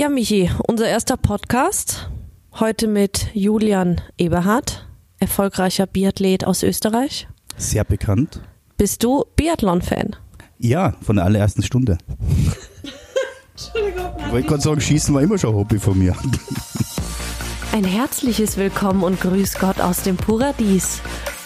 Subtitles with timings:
[0.00, 2.08] Ja, Michi, unser erster Podcast.
[2.58, 4.88] Heute mit Julian Eberhardt,
[5.18, 7.28] erfolgreicher Biathlet aus Österreich.
[7.58, 8.40] Sehr bekannt.
[8.78, 10.16] Bist du Biathlon-Fan?
[10.56, 11.98] Ja, von der allerersten Stunde.
[13.52, 14.10] Entschuldigung.
[14.24, 16.16] Ich wollte gerade sagen, Schießen war immer schon ein Hobby von mir.
[17.72, 21.02] Ein herzliches Willkommen und Grüß Gott aus dem Paradies.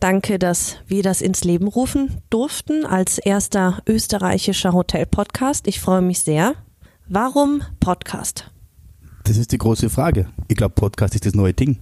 [0.00, 5.68] Danke, dass wir das ins Leben rufen durften als erster österreichischer Hotel-Podcast.
[5.68, 6.54] Ich freue mich sehr.
[7.06, 8.50] Warum Podcast?
[9.24, 10.30] Das ist die große Frage.
[10.48, 11.80] Ich glaube, Podcast ist das neue Ding.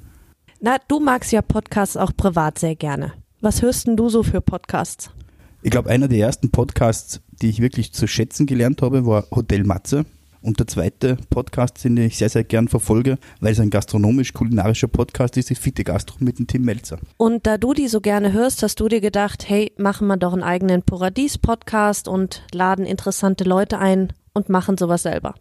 [0.60, 3.12] Na, du magst ja Podcasts auch privat sehr gerne.
[3.40, 5.12] Was hörst denn du so für Podcasts?
[5.62, 9.62] Ich glaube, einer der ersten Podcasts, die ich wirklich zu schätzen gelernt habe, war Hotel
[9.62, 10.04] Matze.
[10.40, 15.36] Und der zweite Podcast, den ich sehr, sehr gern verfolge, weil es ein gastronomisch-kulinarischer Podcast
[15.36, 16.98] ist, ist Fitte Gastro mit dem Tim Melzer.
[17.16, 20.32] Und da du die so gerne hörst, hast du dir gedacht, hey, machen wir doch
[20.32, 25.34] einen eigenen Paradies-Podcast und laden interessante Leute ein und machen sowas selber.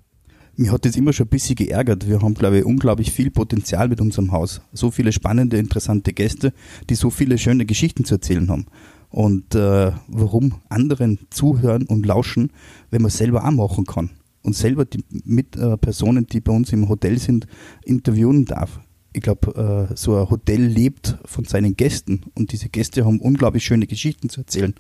[0.56, 2.10] Mir hat das immer schon ein bisschen geärgert.
[2.10, 4.62] Wir haben, glaube ich, unglaublich viel Potenzial mit unserem Haus.
[4.74, 6.52] So viele spannende, interessante Gäste,
[6.90, 8.66] die so viele schöne Geschichten zu erzählen haben.
[9.10, 12.52] Und äh, warum anderen zuhören und lauschen,
[12.90, 14.10] wenn man es selber auch machen kann
[14.44, 17.48] und selber die mit äh, Personen, die bei uns im Hotel sind,
[17.84, 18.80] interviewen darf.
[19.14, 23.64] Ich glaube, äh, so ein Hotel lebt von seinen Gästen und diese Gäste haben unglaublich
[23.64, 24.76] schöne Geschichten zu erzählen.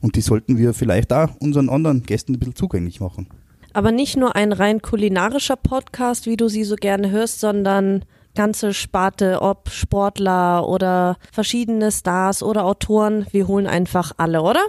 [0.00, 3.28] Und die sollten wir vielleicht auch unseren anderen Gästen ein bisschen zugänglich machen.
[3.72, 8.06] Aber nicht nur ein rein kulinarischer Podcast, wie du sie so gerne hörst, sondern
[8.36, 13.26] ganze Sparte, ob Sportler oder verschiedene Stars oder Autoren.
[13.32, 14.60] Wir holen einfach alle, oder?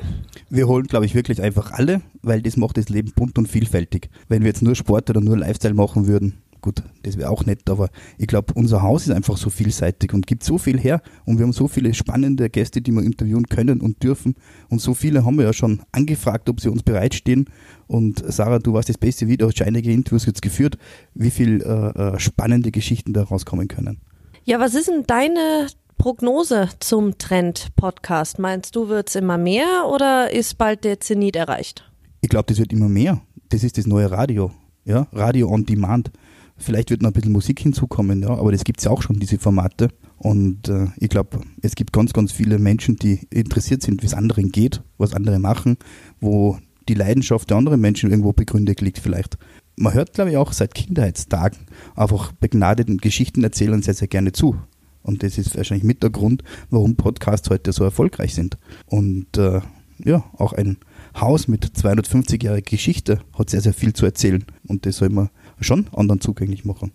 [0.50, 4.10] Wir holen, glaube ich, wirklich einfach alle, weil das macht das Leben bunt und vielfältig.
[4.28, 7.70] Wenn wir jetzt nur Sport oder nur Lifestyle machen würden, gut, das wäre auch nett,
[7.70, 11.38] aber ich glaube, unser Haus ist einfach so vielseitig und gibt so viel her und
[11.38, 14.36] wir haben so viele spannende Gäste, die wir interviewen können und dürfen
[14.70, 17.46] und so viele haben wir ja schon angefragt, ob sie uns bereitstehen
[17.88, 20.78] und Sarah, du warst das beste Video, hast schon einige Interviews jetzt geführt,
[21.14, 24.02] wie viel äh, äh, spannende Geschichten da rauskommen können.
[24.44, 25.68] Ja, was ist denn deine
[25.98, 28.40] Prognose zum Trend-Podcast?
[28.40, 31.90] Meinst du, wird es immer mehr oder ist bald der Zenit erreicht?
[32.20, 33.22] Ich glaube, das wird immer mehr.
[33.50, 34.52] Das ist das neue Radio.
[34.84, 36.12] Ja, Radio on Demand.
[36.58, 39.20] Vielleicht wird noch ein bisschen Musik hinzukommen, ja, aber das gibt es ja auch schon,
[39.20, 39.90] diese Formate.
[40.18, 44.14] Und äh, ich glaube, es gibt ganz, ganz viele Menschen, die interessiert sind, wie es
[44.14, 45.78] anderen geht, was andere machen,
[46.20, 46.58] wo
[46.90, 49.38] die Leidenschaft der anderen Menschen irgendwo begründet liegt vielleicht.
[49.76, 51.60] Man hört, glaube ich, auch seit Kindheitstagen
[51.96, 54.56] einfach begnadeten Geschichtenerzählern sehr, sehr gerne zu.
[55.04, 58.58] Und das ist wahrscheinlich mit der Grund, warum Podcasts heute so erfolgreich sind.
[58.88, 59.62] Und äh,
[60.04, 60.78] ja, auch ein
[61.20, 64.44] Haus mit 250-jähriger Geschichte hat sehr, sehr viel zu erzählen.
[64.68, 65.30] Und das soll man
[65.60, 66.92] schon anderen zugänglich machen.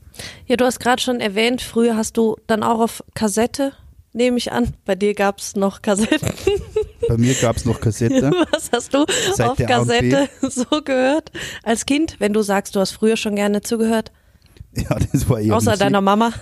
[0.47, 3.73] Ja, du hast gerade schon erwähnt, früher hast du dann auch auf Kassette,
[4.13, 4.75] nehme ich an.
[4.85, 6.29] Bei dir gab es noch Kassetten.
[7.09, 8.31] Bei mir gab es noch Kassette.
[8.53, 12.93] Was hast du Seit auf Kassette so gehört als Kind, wenn du sagst, du hast
[12.93, 14.13] früher schon gerne zugehört?
[14.75, 15.81] Ja, das war eher Außer Musik.
[15.81, 16.33] deiner Mama.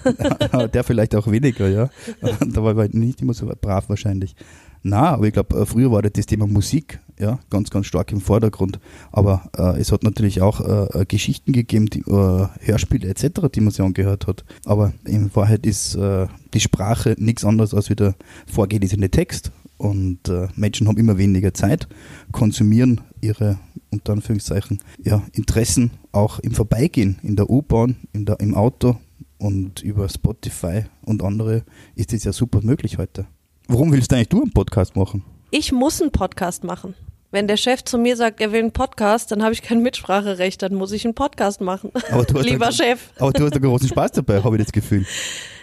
[0.72, 1.90] der vielleicht auch weniger, ja.
[2.20, 4.36] da war ich nicht immer so brav wahrscheinlich.
[4.82, 8.20] Na, aber ich glaube, äh, früher war das Thema Musik ja, ganz, ganz stark im
[8.20, 8.80] Vordergrund.
[9.12, 13.60] Aber äh, es hat natürlich auch äh, äh Geschichten gegeben, die, äh, Hörspiele etc., die
[13.60, 14.44] man sich angehört hat.
[14.64, 18.14] Aber in Wahrheit ist äh, die Sprache nichts anderes als wie der
[18.46, 19.52] vorgelesene Text.
[19.76, 21.88] Und Menschen haben immer weniger Zeit,
[22.32, 23.58] konsumieren ihre,
[23.90, 28.98] unter Anführungszeichen, ja, Interessen auch im Vorbeigehen, in der U-Bahn, im Auto
[29.38, 31.64] und über Spotify und andere
[31.94, 33.24] ist das ja super möglich heute.
[33.68, 35.24] Warum willst du eigentlich du einen Podcast machen?
[35.52, 36.94] Ich muss einen Podcast machen.
[37.32, 40.62] Wenn der Chef zu mir sagt, er will einen Podcast, dann habe ich kein Mitspracherecht,
[40.62, 41.90] dann muss ich einen Podcast machen.
[42.34, 43.00] Lieber einen, Chef.
[43.18, 45.04] Aber du hast einen großen Spaß dabei, habe ich das Gefühl.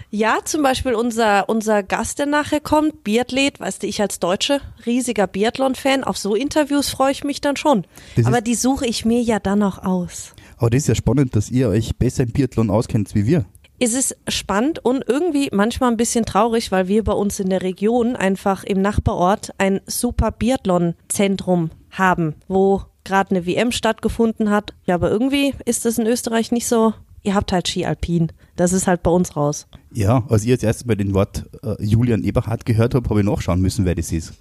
[0.10, 4.60] Ja, zum Beispiel unser, unser Gast, der nachher kommt, Biathlet, weißt du, ich als Deutsche,
[4.86, 7.86] riesiger Biathlon-Fan, auf so Interviews freue ich mich dann schon.
[8.18, 10.34] Das aber die suche ich mir ja dann auch aus.
[10.58, 13.46] Aber das ist ja spannend, dass ihr euch besser im Biathlon auskennt wie wir
[13.80, 17.62] ist es spannend und irgendwie manchmal ein bisschen traurig, weil wir bei uns in der
[17.62, 24.74] Region einfach im Nachbarort ein super Biathlon-Zentrum haben, wo gerade eine WM stattgefunden hat.
[24.86, 26.94] Ja, aber irgendwie ist das in Österreich nicht so.
[27.24, 28.32] Ihr habt halt Ski Alpin.
[28.56, 29.68] Das ist halt bei uns raus.
[29.92, 33.26] Ja, als ich jetzt erst mal den Wort äh, Julian Eberhardt gehört habe, habe ich
[33.26, 34.34] nachschauen müssen, wer das ist.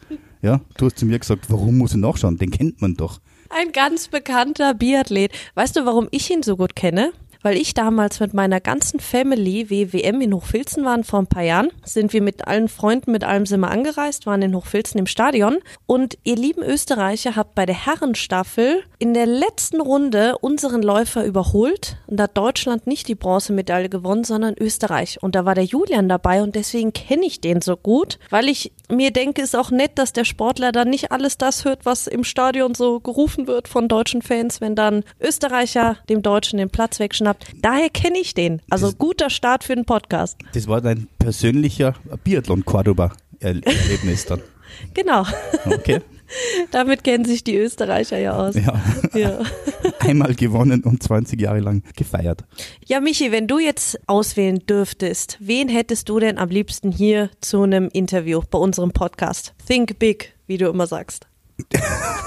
[0.43, 2.39] Ja, du hast zu mir gesagt, warum muss ich nachschauen?
[2.39, 3.21] Den kennt man doch.
[3.51, 5.33] Ein ganz bekannter Biathlet.
[5.55, 7.13] Weißt du, warum ich ihn so gut kenne?
[7.47, 11.71] Weil ich damals mit meiner ganzen Family WWM in Hochfilzen waren vor ein paar Jahren.
[11.85, 15.59] Sind wir mit allen Freunden, mit allem sind wir angereist, waren in Hochfilzen im Stadion.
[15.87, 21.99] Und ihr lieben Österreicher habt bei der Herrenstaffel in der letzten Runde unseren Läufer überholt.
[22.09, 25.23] Und da hat Deutschland nicht die Bronzemedaille gewonnen, sondern Österreich.
[25.23, 28.73] Und da war der Julian dabei und deswegen kenne ich den so gut, weil ich
[28.89, 32.25] mir denke, ist auch nett, dass der Sportler dann nicht alles das hört, was im
[32.25, 37.47] Stadion so gerufen wird von deutschen Fans, wenn dann Österreicher dem Deutschen den Platz wegschnappt.
[37.63, 38.61] Daher kenne ich den.
[38.71, 40.39] Also das, guter Start für den Podcast.
[40.55, 41.95] Das war dein persönlicher
[42.25, 44.43] Biathlon Cordoba Erlebnis dann.
[44.93, 45.25] Genau.
[45.65, 46.03] Okay.
[46.71, 48.55] Damit kennen sich die Österreicher ja aus.
[48.55, 48.81] Ja.
[49.15, 49.41] ja.
[50.01, 52.45] Einmal gewonnen und 20 Jahre lang gefeiert.
[52.85, 57.63] Ja, Michi, wenn du jetzt auswählen dürftest, wen hättest du denn am liebsten hier zu
[57.63, 59.55] einem Interview bei unserem Podcast?
[59.67, 61.27] Think big, wie du immer sagst.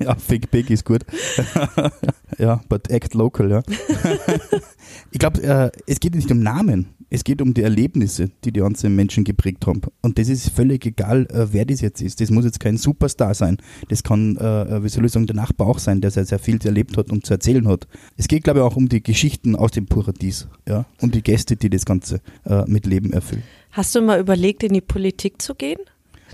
[0.00, 1.02] ja, think big ist gut.
[2.38, 3.62] ja, but act local, ja.
[5.10, 6.94] ich glaube, äh, es geht nicht um Namen.
[7.10, 9.82] Es geht um die Erlebnisse, die die ganzen Menschen geprägt haben.
[10.02, 12.20] Und das ist völlig egal, äh, wer das jetzt ist.
[12.20, 13.58] Das muss jetzt kein Superstar sein.
[13.88, 16.58] Das kann, äh, wie soll ich sagen, der Nachbar auch sein, der sehr, sehr viel
[16.64, 17.86] erlebt hat und zu erzählen hat.
[18.16, 20.48] Es geht, glaube ich, auch um die Geschichten aus dem Paradies.
[20.68, 20.86] Ja?
[21.00, 23.44] Um die Gäste, die das Ganze äh, mit Leben erfüllen.
[23.70, 25.78] Hast du mal überlegt, in die Politik zu gehen?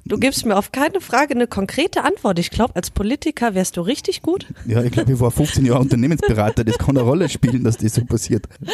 [0.04, 2.38] Du gibst mir auf keine Frage eine konkrete Antwort.
[2.38, 4.46] Ich glaube, als Politiker wärst du richtig gut.
[4.66, 6.64] Ja, ich glaube, ich war 15 Jahre Unternehmensberater.
[6.64, 8.48] Das kann eine Rolle spielen, dass das so passiert.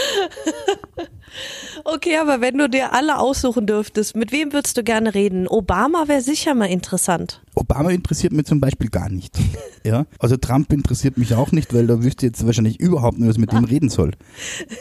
[1.85, 5.47] Okay, aber wenn du dir alle aussuchen dürftest, mit wem würdest du gerne reden?
[5.47, 7.43] Obama wäre sicher mal interessant.
[7.55, 9.37] Obama interessiert mich zum Beispiel gar nicht.
[9.85, 13.39] Ja, also Trump interessiert mich auch nicht, weil da wüsste jetzt wahrscheinlich überhaupt nicht, was
[13.39, 14.13] mit dem reden soll.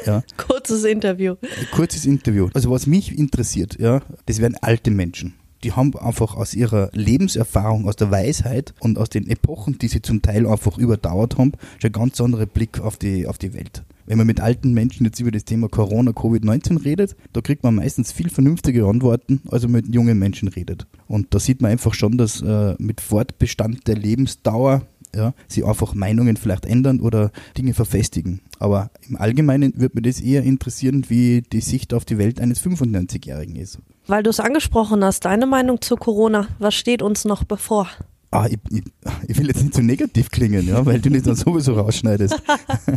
[0.05, 0.23] Ja.
[0.35, 1.35] Kurzes Interview.
[1.71, 2.49] Kurzes Interview.
[2.55, 7.87] Also was mich interessiert, ja, das wären alte Menschen die haben einfach aus ihrer Lebenserfahrung,
[7.87, 11.87] aus der Weisheit und aus den Epochen, die sie zum Teil einfach überdauert haben, schon
[11.87, 13.83] einen ganz anderen Blick auf die, auf die Welt.
[14.05, 17.73] Wenn man mit alten Menschen jetzt über das Thema Corona, Covid-19 redet, da kriegt man
[17.73, 20.85] meistens viel vernünftige Antworten, als man mit jungen Menschen redet.
[21.07, 24.83] Und da sieht man einfach schon, dass äh, mit Fortbestand der Lebensdauer
[25.15, 28.41] ja, sie einfach Meinungen vielleicht ändern oder Dinge verfestigen.
[28.59, 32.63] Aber im Allgemeinen würde mich das eher interessieren, wie die Sicht auf die Welt eines
[32.63, 33.79] 95-Jährigen ist.
[34.07, 37.89] Weil du es angesprochen hast, deine Meinung zu Corona, was steht uns noch bevor?
[38.35, 38.83] Ah, ich, ich,
[39.29, 42.35] ich, will jetzt nicht zu so negativ klingen, ja, weil du das dann sowieso rausschneidest.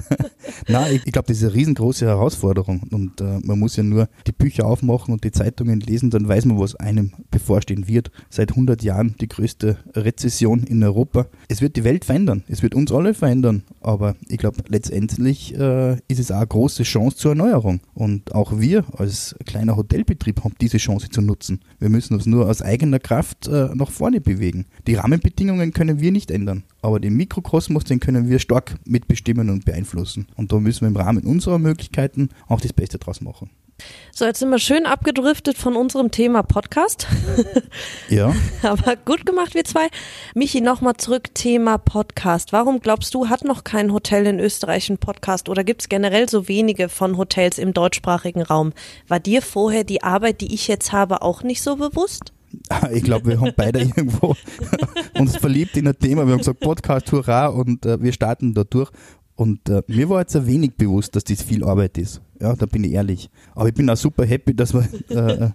[0.69, 4.09] Nein, ich, ich glaube, das ist eine riesengroße Herausforderung und äh, man muss ja nur
[4.27, 8.11] die Bücher aufmachen und die Zeitungen lesen, dann weiß man, was einem bevorstehen wird.
[8.31, 11.27] Seit 100 Jahren die größte Rezession in Europa.
[11.47, 15.93] Es wird die Welt verändern, es wird uns alle verändern, aber ich glaube, letztendlich äh,
[16.09, 20.55] ist es auch eine große Chance zur Erneuerung und auch wir als kleiner Hotelbetrieb haben
[20.61, 21.61] diese Chance zu nutzen.
[21.79, 24.67] Wir müssen uns nur aus eigener Kraft äh, nach vorne bewegen.
[24.89, 29.51] Die Rahmenbedingungen Rahmenbedingungen können wir nicht ändern, aber den Mikrokosmos, den können wir stark mitbestimmen
[29.51, 30.27] und beeinflussen.
[30.37, 33.51] Und da müssen wir im Rahmen unserer Möglichkeiten auch das Beste draus machen.
[34.11, 37.07] So, jetzt sind wir schön abgedriftet von unserem Thema Podcast.
[38.09, 38.35] Ja.
[38.63, 39.89] Aber gut gemacht, wir zwei.
[40.35, 42.53] Michi, nochmal zurück, Thema Podcast.
[42.55, 46.27] Warum glaubst du, hat noch kein Hotel in Österreich einen Podcast oder gibt es generell
[46.29, 48.73] so wenige von Hotels im deutschsprachigen Raum?
[49.07, 52.33] War dir vorher die Arbeit, die ich jetzt habe, auch nicht so bewusst?
[52.93, 54.35] Ich glaube, wir haben beide irgendwo
[55.19, 56.27] uns verliebt in ein Thema.
[56.27, 58.91] Wir haben gesagt, Podcast, hurra, und äh, wir starten da durch.
[59.35, 62.21] Und äh, mir war jetzt ein wenig bewusst, dass das viel Arbeit ist.
[62.41, 63.31] Ja, da bin ich ehrlich.
[63.55, 65.51] Aber ich bin auch super happy, dass wir, äh,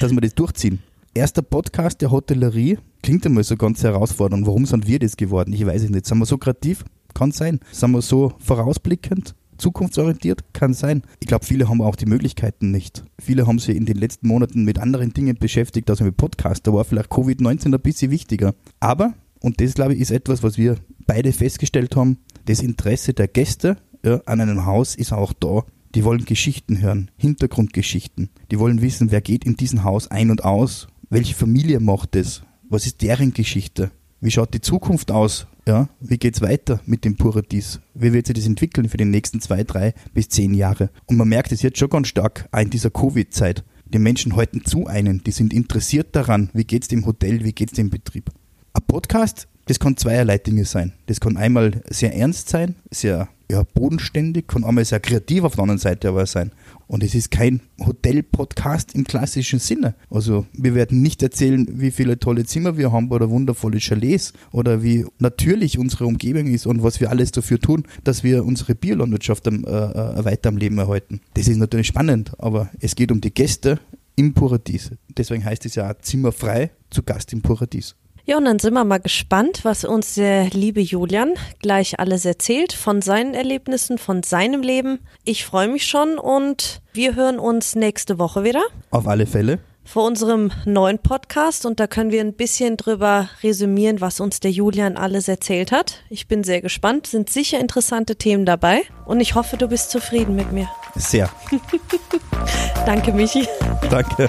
[0.00, 0.78] dass wir das durchziehen.
[1.12, 4.46] Erster Podcast der Hotellerie klingt einmal so ganz herausfordernd.
[4.46, 5.52] Warum sind wir das geworden?
[5.52, 6.06] Ich weiß es nicht.
[6.06, 6.84] Sind wir so kreativ?
[7.14, 7.60] Kann sein.
[7.72, 9.34] Sind wir so vorausblickend?
[9.58, 10.52] Zukunftsorientiert?
[10.52, 11.02] Kann sein.
[11.20, 13.04] Ich glaube, viele haben auch die Möglichkeiten nicht.
[13.18, 16.66] Viele haben sich in den letzten Monaten mit anderen Dingen beschäftigt, also mit Podcast.
[16.66, 18.54] Da war vielleicht Covid-19 ein bisschen wichtiger.
[18.80, 23.28] Aber, und das glaube ich ist etwas, was wir beide festgestellt haben, das Interesse der
[23.28, 25.64] Gäste ja, an einem Haus ist auch da.
[25.94, 28.30] Die wollen Geschichten hören, Hintergrundgeschichten.
[28.50, 32.42] Die wollen wissen, wer geht in diesem Haus ein und aus, welche Familie macht es,
[32.68, 33.90] was ist deren Geschichte,
[34.26, 37.80] wie schaut die Zukunft aus ja, wie geht's weiter mit dem Paradies?
[37.94, 40.90] Wie wird sich das entwickeln für die nächsten zwei, drei bis zehn Jahre?
[41.06, 43.64] Und man merkt es jetzt schon ganz stark in dieser Covid-Zeit.
[43.84, 47.72] Die Menschen halten zu einen, die sind interessiert daran, wie geht's dem Hotel, wie geht's
[47.72, 48.30] dem Betrieb.
[48.74, 50.92] Ein Podcast, das kann zweierlei Dinge sein.
[51.06, 55.62] Das kann einmal sehr ernst sein, sehr ja, bodenständig, kann einmal sehr kreativ auf der
[55.62, 56.52] anderen Seite aber sein.
[56.88, 59.94] Und es ist kein Hotel-Podcast im klassischen Sinne.
[60.10, 64.82] Also wir werden nicht erzählen, wie viele tolle Zimmer wir haben oder wundervolle Chalets oder
[64.82, 69.46] wie natürlich unsere Umgebung ist und was wir alles dafür tun, dass wir unsere Biolandwirtschaft
[69.46, 71.20] äh, äh, weiter am Leben erhalten.
[71.34, 73.80] Das ist natürlich spannend, aber es geht um die Gäste
[74.16, 74.90] im Paradies.
[75.16, 77.94] Deswegen heißt es ja Zimmer frei zu Gast im Paradies.
[78.28, 82.72] Ja, und dann sind wir mal gespannt, was uns der liebe Julian gleich alles erzählt
[82.72, 84.98] von seinen Erlebnissen, von seinem Leben.
[85.22, 88.64] Ich freue mich schon und wir hören uns nächste Woche wieder.
[88.90, 89.60] Auf alle Fälle.
[89.84, 94.50] Vor unserem neuen Podcast und da können wir ein bisschen drüber resümieren, was uns der
[94.50, 96.00] Julian alles erzählt hat.
[96.10, 100.34] Ich bin sehr gespannt, sind sicher interessante Themen dabei und ich hoffe, du bist zufrieden
[100.34, 100.68] mit mir.
[100.96, 101.30] Sehr.
[102.86, 103.46] Danke, Michi.
[103.88, 104.28] Danke.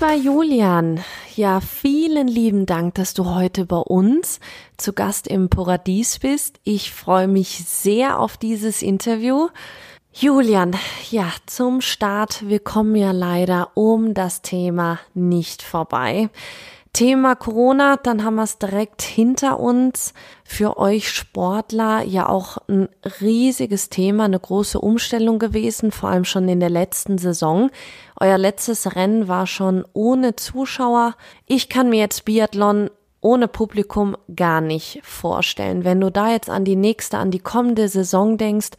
[0.00, 1.00] Lieber Julian,
[1.34, 4.38] ja, vielen lieben Dank, dass du heute bei uns
[4.76, 6.60] zu Gast im Paradies bist.
[6.62, 9.48] Ich freue mich sehr auf dieses Interview.
[10.12, 10.76] Julian,
[11.10, 16.30] ja, zum Start, wir kommen ja leider um das Thema nicht vorbei.
[16.98, 20.14] Thema Corona, dann haben wir es direkt hinter uns.
[20.42, 22.88] Für euch Sportler ja auch ein
[23.20, 27.70] riesiges Thema, eine große Umstellung gewesen, vor allem schon in der letzten Saison.
[28.18, 31.14] Euer letztes Rennen war schon ohne Zuschauer.
[31.46, 32.90] Ich kann mir jetzt Biathlon
[33.20, 35.84] ohne Publikum gar nicht vorstellen.
[35.84, 38.70] Wenn du da jetzt an die nächste, an die kommende Saison denkst,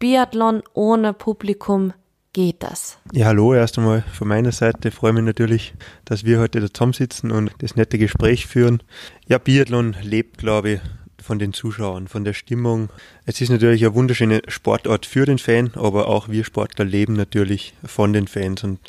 [0.00, 1.92] Biathlon ohne Publikum,
[2.38, 2.98] geht das?
[3.12, 4.90] Ja, hallo erst einmal von meiner Seite.
[4.90, 8.80] Ich freue mich natürlich, dass wir heute da zusammensitzen und das nette Gespräch führen.
[9.26, 10.80] Ja, Biathlon lebt, glaube ich,
[11.28, 12.88] von den Zuschauern, von der Stimmung.
[13.26, 17.74] Es ist natürlich ein wunderschöner Sportort für den Fan, aber auch wir Sportler leben natürlich
[17.84, 18.80] von den Fans und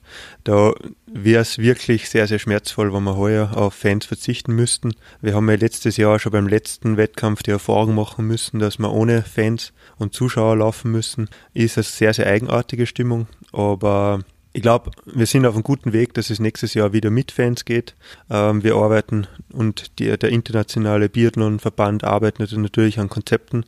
[0.45, 0.73] da
[1.05, 4.93] wäre es wirklich sehr, sehr schmerzvoll, wenn wir heuer auf Fans verzichten müssten.
[5.19, 8.89] Wir haben ja letztes Jahr schon beim letzten Wettkampf die Erfahrung machen müssen, dass wir
[8.89, 11.29] ohne Fans und Zuschauer laufen müssen.
[11.53, 16.15] Ist eine sehr, sehr eigenartige Stimmung, aber ich glaube, wir sind auf einem guten Weg,
[16.15, 17.95] dass es nächstes Jahr wieder mit Fans geht.
[18.31, 23.65] Ähm, wir arbeiten und die, der internationale Biathlon-Verband arbeitet natürlich an Konzepten,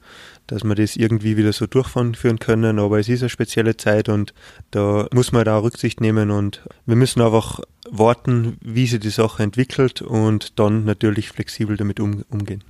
[0.48, 2.80] dass wir das irgendwie wieder so durchführen können.
[2.80, 4.34] Aber es ist eine spezielle Zeit und
[4.72, 7.60] da muss man da Rücksicht nehmen und wir müssen einfach
[7.90, 12.64] warten, wie sich die Sache entwickelt und dann natürlich flexibel damit um, umgehen.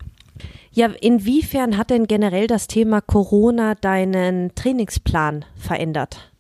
[0.73, 6.30] Ja, inwiefern hat denn generell das Thema Corona deinen Trainingsplan verändert?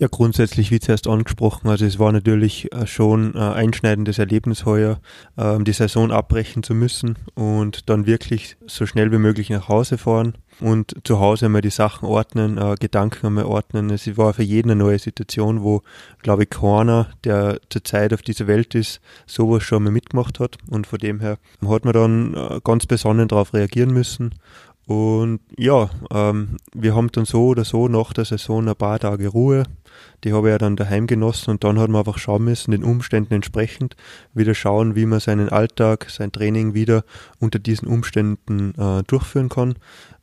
[0.00, 4.98] Ja, grundsätzlich, wie zuerst angesprochen, also es war natürlich äh, schon ein einschneidendes Erlebnis heuer,
[5.38, 9.96] ähm, die Saison abbrechen zu müssen und dann wirklich so schnell wie möglich nach Hause
[9.96, 13.88] fahren und zu Hause einmal die Sachen ordnen, äh, Gedanken einmal ordnen.
[13.90, 15.82] Es war für jeden eine neue Situation, wo,
[16.24, 20.88] glaube ich, keiner, der zurzeit auf dieser Welt ist, sowas schon mal mitgemacht hat und
[20.88, 24.34] von dem her hat man dann äh, ganz besonnen darauf reagieren müssen
[24.86, 29.28] und ja, ähm, wir haben dann so oder so nach der Saison ein paar Tage
[29.28, 29.64] Ruhe.
[30.24, 32.84] Die habe ich ja dann daheim genossen und dann hat man einfach schauen müssen, den
[32.84, 33.96] Umständen entsprechend,
[34.32, 37.04] wieder schauen, wie man seinen Alltag, sein Training wieder
[37.38, 39.74] unter diesen Umständen äh, durchführen kann.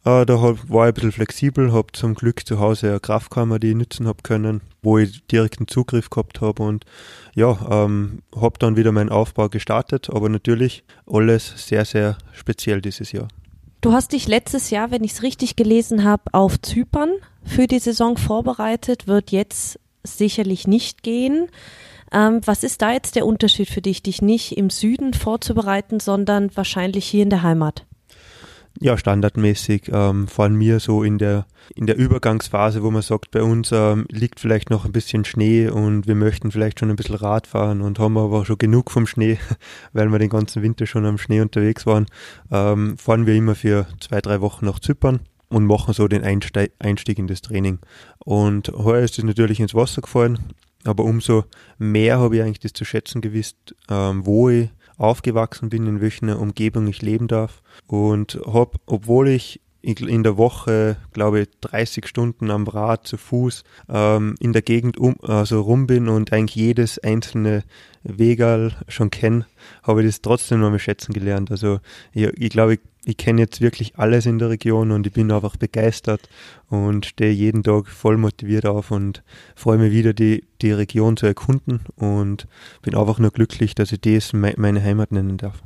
[0.03, 3.59] Äh, da hab, war ich ein bisschen flexibel, habe zum Glück zu Hause eine Kraftkammer,
[3.59, 6.85] die ich nutzen habe können, wo ich direkten Zugriff gehabt habe und
[7.35, 13.11] ja, ähm, habe dann wieder meinen Aufbau gestartet, aber natürlich alles sehr, sehr speziell dieses
[13.11, 13.27] Jahr.
[13.81, 17.79] Du hast dich letztes Jahr, wenn ich es richtig gelesen habe, auf Zypern für die
[17.79, 21.47] Saison vorbereitet, wird jetzt sicherlich nicht gehen.
[22.11, 26.55] Ähm, was ist da jetzt der Unterschied für dich, dich nicht im Süden vorzubereiten, sondern
[26.55, 27.87] wahrscheinlich hier in der Heimat?
[28.83, 31.45] Ja, standardmäßig, ähm, vor mir so in der,
[31.75, 35.69] in der Übergangsphase, wo man sagt, bei uns ähm, liegt vielleicht noch ein bisschen Schnee
[35.69, 39.05] und wir möchten vielleicht schon ein bisschen Rad fahren und haben aber schon genug vom
[39.05, 39.37] Schnee,
[39.93, 42.07] weil wir den ganzen Winter schon am Schnee unterwegs waren,
[42.51, 45.19] ähm, fahren wir immer für zwei, drei Wochen nach Zypern
[45.49, 47.77] und machen so den Einsteig, Einstieg in das Training.
[48.17, 50.39] Und heuer ist es natürlich ins Wasser gefallen,
[50.85, 51.43] aber umso
[51.77, 54.69] mehr habe ich eigentlich das zu schätzen gewusst, ähm, wo ich
[55.01, 57.61] aufgewachsen bin, in welcher Umgebung ich leben darf.
[57.87, 63.63] Und habe, obwohl ich in der Woche, glaube ich, 30 Stunden am Rad zu Fuß
[63.89, 67.63] ähm, in der Gegend um, also rum bin und eigentlich jedes einzelne
[68.03, 69.45] Wegal schon kenne,
[69.83, 71.51] habe ich das trotzdem noch mal schätzen gelernt.
[71.51, 71.79] Also
[72.13, 75.31] ich, ich glaube, ich ich kenne jetzt wirklich alles in der Region und ich bin
[75.31, 76.29] einfach begeistert
[76.69, 79.23] und stehe jeden Tag voll motiviert auf und
[79.55, 82.47] freue mich wieder, die, die Region zu erkunden und
[82.83, 85.63] bin einfach nur glücklich, dass ich das meine Heimat nennen darf.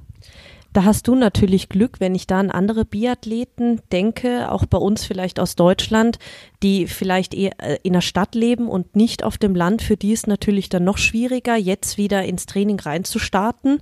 [0.75, 5.05] Da hast du natürlich Glück, wenn ich da an andere Biathleten denke, auch bei uns
[5.05, 6.19] vielleicht aus Deutschland,
[6.63, 9.81] die vielleicht eher äh, in der Stadt leben und nicht auf dem Land.
[9.81, 13.79] Für die ist natürlich dann noch schwieriger, jetzt wieder ins Training reinzustarten.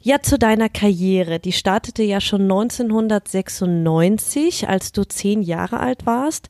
[0.00, 1.38] Ja, zu deiner Karriere.
[1.38, 6.48] Die startete ja schon 1996, als du zehn Jahre alt warst.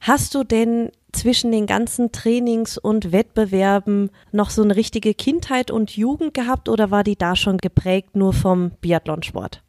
[0.00, 5.96] Hast du denn zwischen den ganzen Trainings und Wettbewerben noch so eine richtige Kindheit und
[5.96, 9.62] Jugend gehabt oder war die da schon geprägt nur vom Biathlonsport?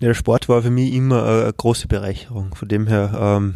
[0.00, 2.54] Der Sport war für mich immer eine große Bereicherung.
[2.54, 3.54] Von dem her ähm,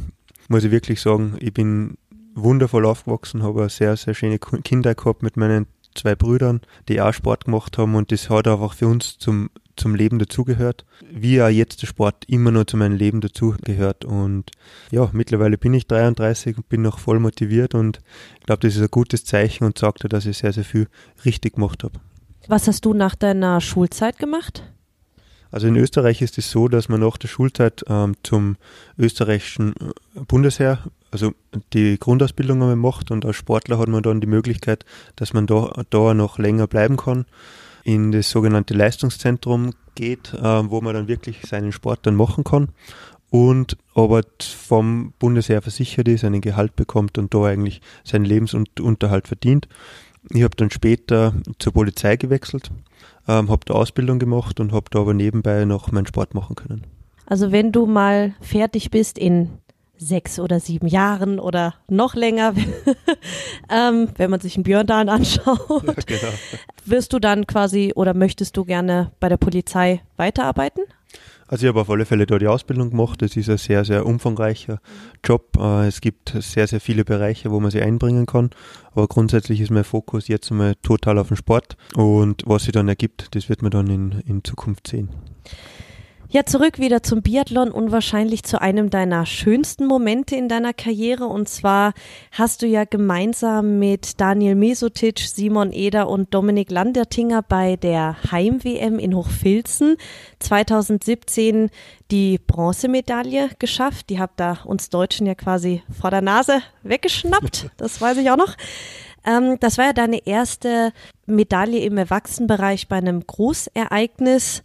[0.49, 1.97] muss ich wirklich sagen, ich bin
[2.35, 7.13] wundervoll aufgewachsen, habe eine sehr, sehr schöne Kindheit gehabt mit meinen zwei Brüdern, die auch
[7.13, 10.85] Sport gemacht haben und das hat einfach für uns zum, zum Leben dazugehört.
[11.11, 14.51] Wie auch jetzt der Sport immer noch zu meinem Leben dazugehört und
[14.91, 18.01] ja, mittlerweile bin ich 33 und bin noch voll motiviert und
[18.41, 20.89] ich glaube, das ist ein gutes Zeichen und sagt, dass ich sehr, sehr viel
[21.25, 22.01] richtig gemacht habe.
[22.49, 24.63] Was hast du nach deiner Schulzeit gemacht?
[25.51, 28.57] Also in Österreich ist es so, dass man nach der Schulzeit ähm, zum
[28.99, 30.81] österreichischen äh, Bundesheer,
[31.11, 31.33] also
[31.73, 35.85] die Grundausbildung einmal macht und als Sportler hat man dann die Möglichkeit, dass man da,
[35.91, 37.27] da noch länger bleiben kann,
[37.87, 42.69] in das sogenannte Leistungszentrum geht, äh, wo man dann wirklich seinen Sport dann machen kann
[43.31, 49.69] und aber vom Bundesheer versichert ist, einen Gehalt bekommt und da eigentlich seinen Lebensunterhalt verdient.
[50.31, 52.71] Ich habe dann später zur Polizei gewechselt
[53.29, 56.85] ähm, habe da Ausbildung gemacht und habe da aber nebenbei noch meinen Sport machen können.
[57.27, 59.51] Also wenn du mal fertig bist in
[59.99, 62.55] sechs oder sieben Jahren oder noch länger,
[63.71, 66.33] ähm, wenn man sich einen Björndalen anschaut, ja, genau.
[66.85, 70.83] wirst du dann quasi oder möchtest du gerne bei der Polizei weiterarbeiten?
[71.49, 73.23] Also ich habe auf alle Fälle da die Ausbildung gemacht.
[73.23, 74.81] Es ist ein sehr, sehr umfangreicher
[75.25, 75.57] Job.
[75.59, 78.51] Äh, es gibt sehr, sehr viele Bereiche, wo man sich einbringen kann.
[78.93, 81.77] Aber grundsätzlich ist mein Fokus jetzt mal total auf den Sport.
[81.95, 85.11] Und was sich dann ergibt, das wird man dann in, in Zukunft sehen.
[86.37, 91.25] Ja, zurück wieder zum Biathlon und wahrscheinlich zu einem deiner schönsten Momente in deiner Karriere.
[91.25, 91.95] Und zwar
[92.31, 98.99] hast du ja gemeinsam mit Daniel Mesotic, Simon Eder und Dominik Landertinger bei der Heim-WM
[98.99, 99.97] in Hochfilzen
[100.41, 101.71] 2017
[102.11, 104.11] die Bronzemedaille geschafft.
[104.11, 107.71] Die habt da uns Deutschen ja quasi vor der Nase weggeschnappt.
[107.79, 108.57] Das weiß ich auch noch.
[109.25, 110.93] Ähm, das war ja deine erste
[111.25, 114.63] Medaille im Erwachsenenbereich bei einem Großereignis.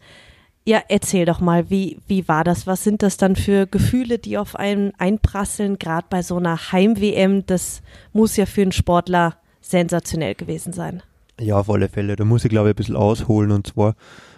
[0.64, 2.68] Ja, erzähl doch mal, wie, wie war das?
[2.68, 7.46] Was sind das dann für Gefühle, die auf einen einprasseln, gerade bei so einer Heim-WM?
[7.48, 7.82] Das
[8.14, 11.02] muss ja für einen Sportler sensationell gewesen sein.
[11.40, 12.16] Ja, auf alle Fälle.
[12.16, 13.52] Da muss ich, glaube ich, ein bisschen ausholen.
[13.52, 13.96] Und zwar,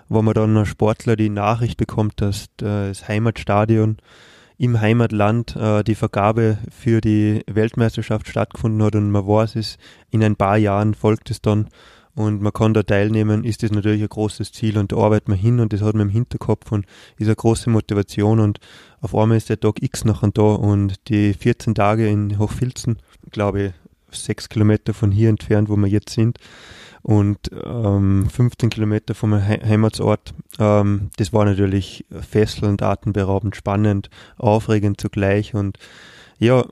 [0.08, 3.98] wo man dann ein Sportler die Nachricht bekommt, dass das Heimatstadion
[4.58, 9.78] im Heimatland äh, die Vergabe für die Weltmeisterschaft stattgefunden hat und man weiß es,
[10.10, 11.68] in ein paar Jahren folgt es dann
[12.16, 15.38] und man kann da teilnehmen, ist das natürlich ein großes Ziel und da arbeitet man
[15.38, 16.86] hin und das hat man im Hinterkopf und
[17.18, 18.60] ist eine große Motivation und
[19.02, 22.98] auf einmal ist der Tag X nachher da und die 14 Tage in Hochfilzen,
[23.32, 23.74] glaube ich,
[24.12, 26.38] sechs Kilometer von hier entfernt, wo wir jetzt sind
[27.02, 30.34] und ähm, 15 Kilometer vom He Heimatsort.
[30.60, 35.78] Ähm, das war natürlich fesselnd, atemberaubend, spannend, aufregend zugleich und
[36.40, 36.66] ja,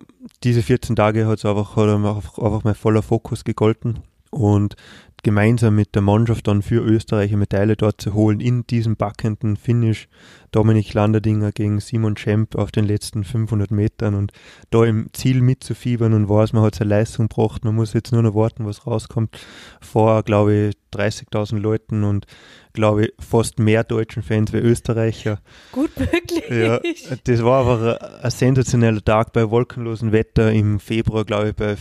[0.44, 4.00] diese 14 Tage hat es einfach, hat einfach, einfach mein voller Fokus gegolten
[4.32, 4.76] und
[5.24, 9.56] gemeinsam mit der Mannschaft dann für Österreich eine Medaille dort zu holen in diesem backenden
[9.56, 10.08] Finish.
[10.52, 14.34] Dominik Landerdinger gegen Simon Schemp auf den letzten 500 Metern und
[14.70, 18.22] da im Ziel mitzufiebern und weiß, man hat seine Leistung gebracht, man muss jetzt nur
[18.22, 19.38] noch warten, was rauskommt.
[19.80, 22.26] Vor, glaube ich, 30.000 Leuten und
[22.74, 25.40] glaube ich, fast mehr deutschen Fans wie Österreicher.
[25.72, 26.44] Gut möglich.
[26.50, 26.80] Ja,
[27.24, 31.76] das war einfach ein, ein sensationeller Tag bei wolkenlosem Wetter im Februar, glaube ich, bei,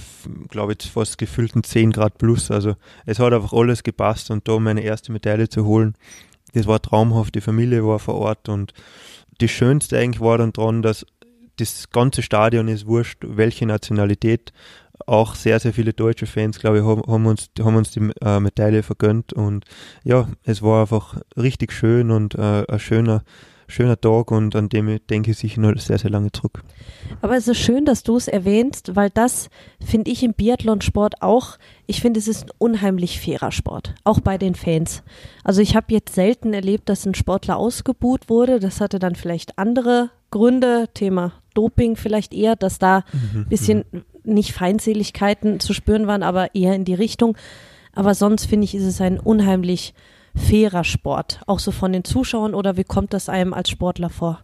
[0.48, 2.50] glaube ich, fast gefühlten 10 Grad plus.
[2.50, 2.74] Also
[3.06, 5.94] es hat einfach alles gepasst und da meine erste Medaille zu holen,
[6.52, 7.34] das war traumhaft.
[7.34, 8.72] Die Familie war vor Ort und
[9.38, 11.06] das Schönste eigentlich war dann dran, dass
[11.56, 14.52] das ganze Stadion ist wurscht, welche Nationalität,
[15.06, 18.40] auch sehr, sehr viele deutsche Fans, glaube ich, haben, haben, uns, haben uns die äh,
[18.40, 19.32] Medaille vergönnt.
[19.32, 19.64] Und
[20.04, 23.22] ja, es war einfach richtig schön und äh, ein schöner,
[23.70, 26.62] schöner Tag und an dem denke ich sicher noch sehr, sehr lange zurück.
[27.22, 29.48] Aber es ist schön, dass du es erwähnst, weil das
[29.84, 34.38] finde ich im Biathlonsport auch, ich finde, es ist ein unheimlich fairer Sport, auch bei
[34.38, 35.02] den Fans.
[35.44, 38.60] Also ich habe jetzt selten erlebt, dass ein Sportler ausgebuht wurde.
[38.60, 43.84] Das hatte dann vielleicht andere Gründe, Thema Doping vielleicht eher, dass da ein mhm, bisschen
[43.90, 47.36] mhm nicht Feindseligkeiten zu spüren waren, aber eher in die Richtung.
[47.92, 49.94] Aber sonst finde ich, ist es ein unheimlich
[50.34, 54.42] fairer Sport, auch so von den Zuschauern oder wie kommt das einem als Sportler vor?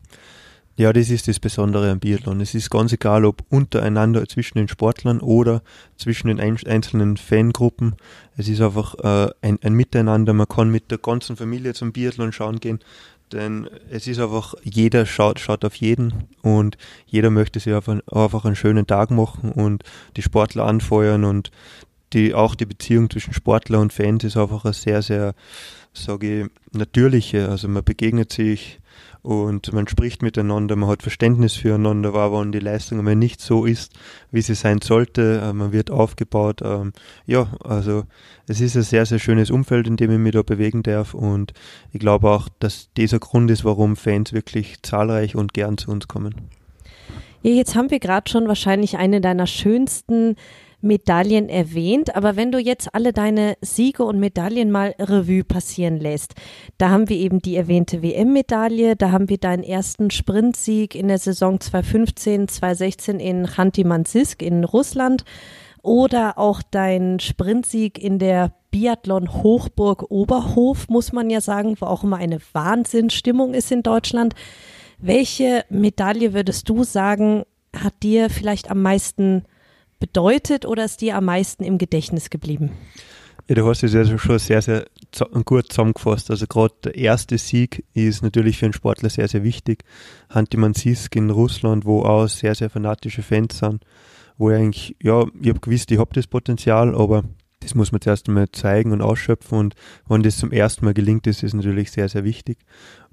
[0.78, 2.42] Ja, das ist das Besondere am Biathlon.
[2.42, 5.62] Es ist ganz egal, ob untereinander zwischen den Sportlern oder
[5.96, 7.96] zwischen den einzelnen Fangruppen.
[8.36, 10.34] Es ist einfach äh, ein, ein Miteinander.
[10.34, 12.80] Man kann mit der ganzen Familie zum Biathlon schauen gehen.
[13.32, 18.44] Denn es ist einfach, jeder schaut, schaut auf jeden und jeder möchte sich einfach, einfach
[18.44, 19.82] einen schönen Tag machen und
[20.16, 21.50] die Sportler anfeuern und
[22.12, 25.34] die, auch die Beziehung zwischen Sportler und Fans ist einfach eine sehr, sehr,
[25.92, 27.48] sage ich, natürliche.
[27.48, 28.80] Also man begegnet sich
[29.26, 33.64] und man spricht miteinander, man hat Verständnis füreinander, aber wenn die Leistung einmal nicht so
[33.64, 33.92] ist,
[34.30, 36.60] wie sie sein sollte, äh, man wird aufgebaut.
[36.62, 36.92] Ähm,
[37.26, 38.04] ja, also
[38.46, 41.54] es ist ein sehr, sehr schönes Umfeld, in dem ich mich da bewegen darf und
[41.92, 46.06] ich glaube auch, dass dieser Grund ist, warum Fans wirklich zahlreich und gern zu uns
[46.06, 46.36] kommen.
[47.42, 50.36] Ja, jetzt haben wir gerade schon wahrscheinlich eine deiner schönsten
[50.86, 56.34] Medaillen erwähnt, aber wenn du jetzt alle deine Siege und Medaillen mal Revue passieren lässt,
[56.78, 61.18] da haben wir eben die erwähnte WM-Medaille, da haben wir deinen ersten Sprintsieg in der
[61.18, 65.24] Saison 2015, 2016 in Khanty-Mansisk in Russland
[65.82, 72.04] oder auch dein Sprintsieg in der Biathlon Hochburg Oberhof, muss man ja sagen, wo auch
[72.04, 74.34] immer eine Wahnsinnsstimmung ist in Deutschland.
[74.98, 77.44] Welche Medaille würdest du sagen,
[77.74, 79.44] hat dir vielleicht am meisten
[79.98, 82.72] bedeutet oder ist dir am meisten im Gedächtnis geblieben?
[83.48, 84.86] Ja, du hast es ja schon sehr, sehr
[85.44, 86.30] gut zusammengefasst.
[86.30, 89.84] Also gerade der erste Sieg ist natürlich für einen Sportler sehr, sehr wichtig.
[90.30, 93.84] Hantimansisk in Russland, wo auch sehr, sehr fanatische Fans sind,
[94.36, 97.22] wo ich eigentlich, ja, ich habe gewusst, ich habe das Potenzial, aber
[97.60, 99.74] das muss man zuerst einmal zeigen und ausschöpfen und
[100.08, 102.58] wenn das zum ersten Mal gelingt, ist es natürlich sehr, sehr wichtig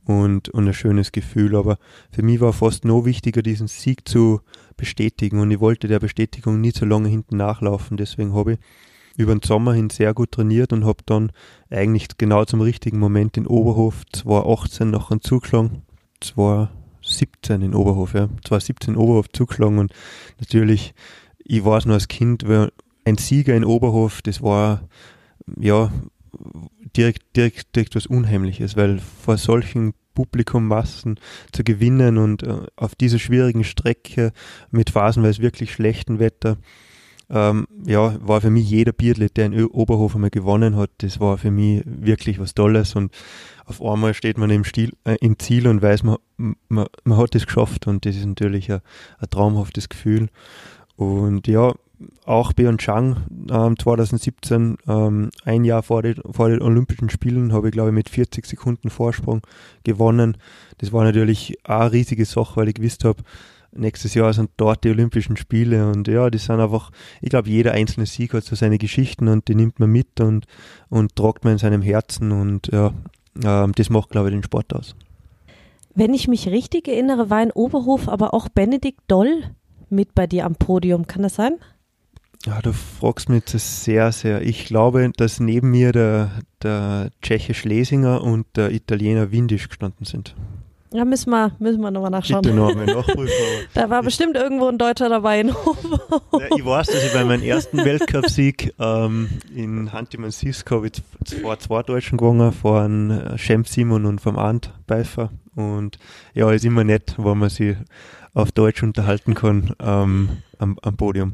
[0.05, 1.55] und, und ein schönes Gefühl.
[1.55, 1.77] Aber
[2.11, 4.41] für mich war fast noch wichtiger, diesen Sieg zu
[4.77, 7.97] bestätigen und ich wollte der Bestätigung nie zu lange hinten nachlaufen.
[7.97, 8.59] Deswegen habe ich
[9.15, 11.31] über den Sommer hin sehr gut trainiert und habe dann
[11.69, 15.83] eigentlich genau zum richtigen Moment in Oberhof 2018 noch einen zugeschlagen.
[16.21, 18.29] 2017 in Oberhof, ja.
[18.45, 19.93] 2017 in Oberhof zugeschlagen und
[20.39, 20.93] natürlich,
[21.37, 22.45] ich war es noch als Kind,
[23.05, 24.87] ein Sieger in Oberhof, das war
[25.59, 25.91] ja
[26.97, 31.19] direkt, direkt, direkt was Unheimliches, weil vor solchen Publikummassen
[31.51, 34.31] zu gewinnen und äh, auf dieser schwierigen Strecke
[34.71, 36.57] mit phasenweise wirklich schlechtem Wetter,
[37.29, 41.37] ähm, ja, war für mich jeder Biathlet, der in Oberhof einmal gewonnen hat, das war
[41.37, 43.11] für mich wirklich was Tolles und
[43.65, 46.17] auf einmal steht man im, Stil, äh, im Ziel und weiß, man,
[46.67, 48.81] man, man hat es geschafft und das ist natürlich ein,
[49.19, 50.29] ein traumhaftes Gefühl.
[50.95, 51.73] Und ja,
[52.25, 53.17] auch Pyeongchang
[53.51, 57.95] ähm, 2017, ähm, ein Jahr vor, die, vor den Olympischen Spielen, habe ich glaube ich
[57.95, 59.41] mit 40 Sekunden Vorsprung
[59.83, 60.37] gewonnen.
[60.79, 63.23] Das war natürlich auch eine riesige Sache, weil ich gewusst habe,
[63.75, 67.71] nächstes Jahr sind dort die Olympischen Spiele und ja, die sind einfach, ich glaube, jeder
[67.71, 70.45] einzelne Sieg hat so seine Geschichten und die nimmt man mit und,
[70.89, 72.93] und tragt man in seinem Herzen und ja,
[73.43, 74.95] ähm, das macht, glaube ich, den Sport aus.
[75.95, 79.43] Wenn ich mich richtig erinnere, war in Oberhof aber auch Benedikt Doll
[79.89, 81.05] mit bei dir am Podium.
[81.05, 81.55] Kann das sein?
[82.45, 84.41] Ja, du fragst mich das sehr, sehr.
[84.41, 90.35] Ich glaube, dass neben mir der, der Tscheche Schlesinger und der Italiener Windisch gestanden sind.
[90.93, 92.43] Ja, müssen wir, müssen wir nochmal nachschauen.
[92.43, 93.33] Bitte noch nachprüfen.
[93.73, 95.55] da war bestimmt irgendwo ein Deutscher dabei in ja,
[96.55, 99.89] Ich weiß, dass ich bei meinem ersten Weltcupsieg ähm, in
[100.29, 105.31] Sisko habe ich vor zwei Deutschen gewonnen, vor einem Schem Simon und vom Arndt Beifer.
[105.55, 105.97] Und
[106.35, 107.75] ja, ist immer nett, wenn man sich
[108.33, 111.33] auf Deutsch unterhalten kann ähm, am, am Podium.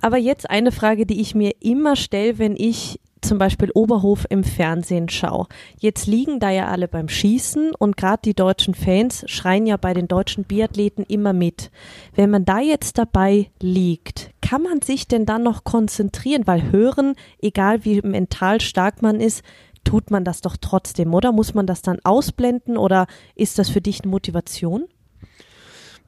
[0.00, 4.42] Aber jetzt eine Frage, die ich mir immer stelle, wenn ich zum Beispiel Oberhof im
[4.42, 5.46] Fernsehen schaue.
[5.78, 9.94] Jetzt liegen da ja alle beim Schießen und gerade die deutschen Fans schreien ja bei
[9.94, 11.70] den deutschen Biathleten immer mit.
[12.14, 16.46] Wenn man da jetzt dabei liegt, kann man sich denn dann noch konzentrieren?
[16.46, 19.44] Weil hören, egal wie mental stark man ist,
[19.84, 21.32] tut man das doch trotzdem, oder?
[21.32, 24.88] Muss man das dann ausblenden oder ist das für dich eine Motivation?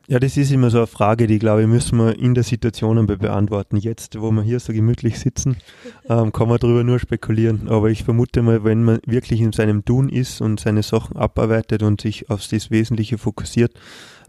[0.06, 3.06] Ja, das ist immer so eine Frage, die, glaube ich, müssen wir in der Situation
[3.06, 3.78] beantworten.
[3.78, 5.56] Jetzt, wo wir hier so gemütlich sitzen,
[6.10, 7.68] ähm, kann man darüber nur spekulieren.
[7.68, 11.82] Aber ich vermute mal, wenn man wirklich in seinem Tun ist und seine Sachen abarbeitet
[11.82, 13.72] und sich auf das Wesentliche fokussiert,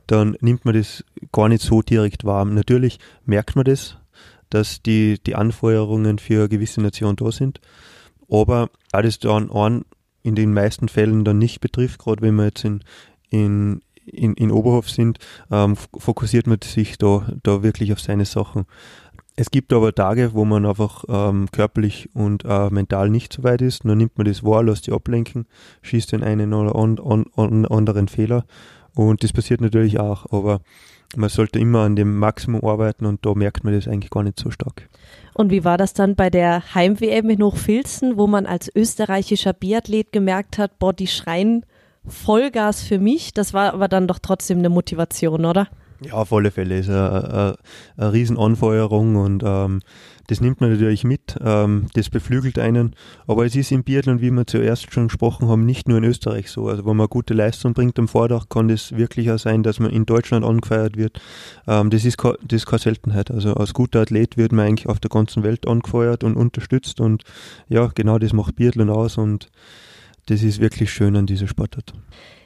[0.07, 2.45] dann nimmt man das gar nicht so direkt wahr.
[2.45, 3.97] Natürlich merkt man das,
[4.49, 7.59] dass die, die Anfeuerungen für eine gewisse Nation da sind.
[8.29, 9.83] Aber da das dann an
[10.23, 12.81] in den meisten Fällen dann nicht betrifft, gerade wenn man jetzt in,
[13.29, 15.19] in, in, in Oberhof sind,
[15.51, 18.65] ähm, fokussiert man sich da, da wirklich auf seine Sachen.
[19.37, 23.61] Es gibt aber Tage, wo man einfach ähm, körperlich und äh, mental nicht so weit
[23.61, 23.83] ist.
[23.83, 25.45] Dann nimmt man das wahr, lässt sich ablenken,
[25.81, 28.45] schießt den einen oder on, on, on, anderen Fehler.
[28.93, 30.31] Und das passiert natürlich auch.
[30.31, 30.61] Aber
[31.17, 34.39] man sollte immer an dem Maximum arbeiten und da merkt man das eigentlich gar nicht
[34.39, 34.87] so stark.
[35.33, 40.13] Und wie war das dann bei der Heim-WM in Hochfilzen, wo man als österreichischer Biathlet
[40.13, 41.65] gemerkt hat, boah, die schreien
[42.07, 43.33] Vollgas für mich.
[43.33, 45.67] Das war aber dann doch trotzdem eine Motivation, oder?
[46.01, 46.77] Ja, auf alle Fälle.
[46.77, 47.55] Ist eine, eine,
[47.97, 49.81] eine Riesenanfeuerung und ähm,
[50.27, 52.95] das nimmt man natürlich mit, ähm, das beflügelt einen.
[53.27, 56.49] Aber es ist im Biathlon, wie wir zuerst schon gesprochen haben, nicht nur in Österreich
[56.49, 56.67] so.
[56.67, 59.91] Also wenn man gute Leistung bringt am Vordach, kann das wirklich auch sein, dass man
[59.91, 61.21] in Deutschland angefeiert wird.
[61.67, 63.31] Ähm, das, ist das ist keine Seltenheit.
[63.31, 67.23] Also als guter Athlet wird man eigentlich auf der ganzen Welt angefeuert und unterstützt und
[67.69, 69.49] ja, genau das macht Biathlon aus und
[70.25, 71.93] das ist wirklich schön an dieser Sportart.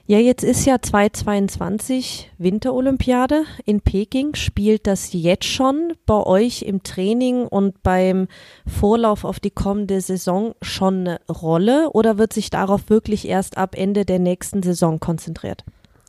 [0.09, 4.33] Ja, jetzt ist ja 2022 Winterolympiade in Peking.
[4.33, 8.27] Spielt das jetzt schon bei euch im Training und beim
[8.65, 13.75] Vorlauf auf die kommende Saison schon eine Rolle oder wird sich darauf wirklich erst ab
[13.77, 15.63] Ende der nächsten Saison konzentriert?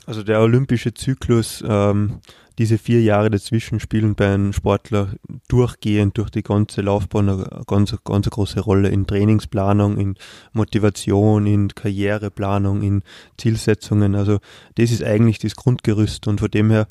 [0.07, 2.21] Also der olympische Zyklus, ähm,
[2.59, 5.15] diese vier Jahre dazwischen spielen bei einem Sportler
[5.49, 10.17] durchgehend durch die ganze Laufbahn eine ganz, ganz große Rolle in Trainingsplanung, in
[10.53, 13.03] Motivation, in Karriereplanung, in
[13.39, 14.15] Zielsetzungen.
[14.15, 14.41] Also
[14.75, 16.87] das ist eigentlich das Grundgerüst und von dem her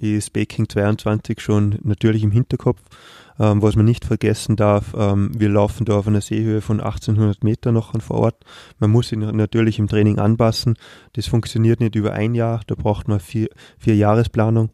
[0.00, 2.80] ist Baking 22 schon natürlich im Hinterkopf.
[3.38, 7.44] Ähm, was man nicht vergessen darf, ähm, wir laufen da auf einer Seehöhe von 1800
[7.44, 8.44] Meter noch vor Ort.
[8.78, 10.76] Man muss sich natürlich im Training anpassen.
[11.14, 12.60] Das funktioniert nicht über ein Jahr.
[12.66, 14.70] Da braucht man vier, vier Jahresplanung,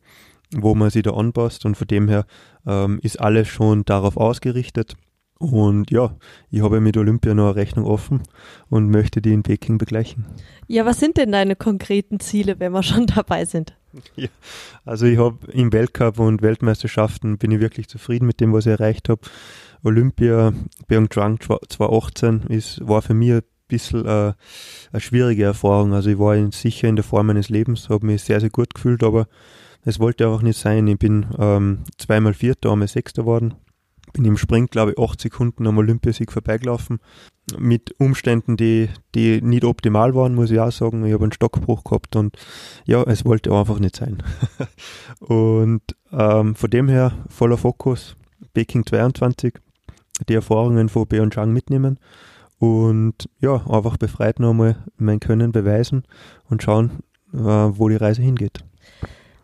[0.54, 1.64] wo man sich da anpasst.
[1.64, 2.26] Und von dem her
[2.66, 4.96] ähm, ist alles schon darauf ausgerichtet.
[5.38, 6.16] Und ja,
[6.51, 8.22] ich habe mit Olympia noch eine Rechnung offen
[8.68, 10.27] und möchte die in Peking begleichen.
[10.66, 13.77] Ja, was sind denn deine konkreten Ziele, wenn wir schon dabei sind?
[14.16, 14.29] Ja,
[14.85, 18.72] also ich habe im Weltcup und Weltmeisterschaften bin ich wirklich zufrieden mit dem, was ich
[18.72, 19.20] erreicht habe.
[19.85, 20.53] Olympia
[20.88, 24.33] Pyeongchang 2018 ist, war für mich ein bisschen äh,
[24.92, 25.94] eine schwierige Erfahrung.
[25.94, 29.05] Also ich war sicher in der Form meines Lebens, habe mich sehr, sehr gut gefühlt,
[29.05, 29.29] aber
[29.85, 30.88] es wollte einfach nicht sein.
[30.88, 33.55] Ich bin ähm, zweimal Vierter, einmal Sechster geworden
[34.18, 36.98] bin im Sprint, glaube ich, acht Sekunden am Olympiasieg vorbeigelaufen.
[37.57, 41.07] Mit Umständen, die, die nicht optimal waren, muss ich auch sagen.
[41.07, 42.37] Ich habe einen Stockbruch gehabt und
[42.85, 44.20] ja, es wollte einfach nicht sein.
[45.20, 48.16] und ähm, von dem her voller Fokus,
[48.54, 49.54] Peking 22,
[50.28, 52.00] die Erfahrungen von Pyeongchang mitnehmen
[52.59, 56.02] und ja, einfach befreit nochmal mein Können beweisen
[56.50, 58.64] und schauen, äh, wo die Reise hingeht.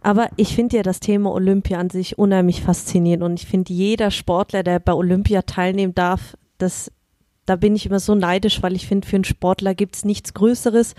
[0.05, 4.11] Aber ich finde ja das Thema Olympia an sich unheimlich faszinierend und ich finde jeder
[4.11, 6.93] Sportler, der bei Olympia teilnehmen darf, das,
[7.47, 10.35] da bin ich immer so neidisch, weil ich finde, für einen Sportler gibt es nichts
[10.35, 10.95] Größeres,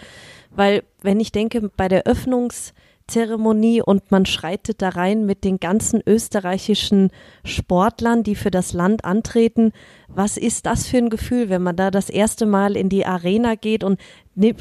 [0.49, 6.01] weil wenn ich denke, bei der Öffnungszeremonie und man schreitet da rein mit den ganzen
[6.03, 7.11] österreichischen
[7.43, 9.71] Sportlern, die für das Land antreten.
[10.07, 13.53] Was ist das für ein Gefühl, wenn man da das erste Mal in die Arena
[13.53, 13.99] geht und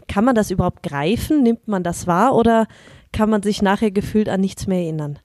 [0.07, 1.43] kann man das überhaupt greifen?
[1.43, 2.67] Nimmt man das wahr oder
[3.15, 5.19] kann man sich nachher gefühlt an nichts mehr erinnern.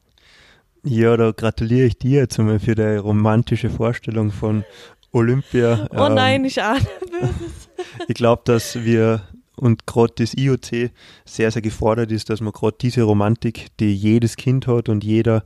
[0.83, 4.63] Ja, da gratuliere ich dir jetzt einmal für deine romantische Vorstellung von
[5.11, 5.87] Olympia.
[5.91, 7.69] Oh ähm, nein, ich ahne Böses.
[8.07, 9.23] ich glaube, dass wir
[9.55, 10.91] und gerade das IOC
[11.25, 15.43] sehr, sehr gefordert ist, dass man gerade diese Romantik, die jedes Kind hat und jeder,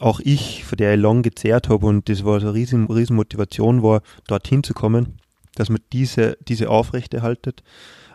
[0.00, 3.14] auch ich, von der ich lang gezehrt habe und das war so eine riesen, riesen
[3.14, 5.18] Motivation war, dorthin zu kommen,
[5.54, 7.62] dass man diese, diese aufrechterhaltet.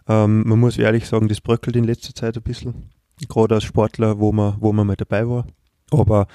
[0.10, 2.90] Ähm, man muss ehrlich sagen, das bröckelt in letzter Zeit ein bisschen
[3.28, 5.46] gerade als Sportler, wo man, wo man mal dabei war.
[5.92, 6.28] Aber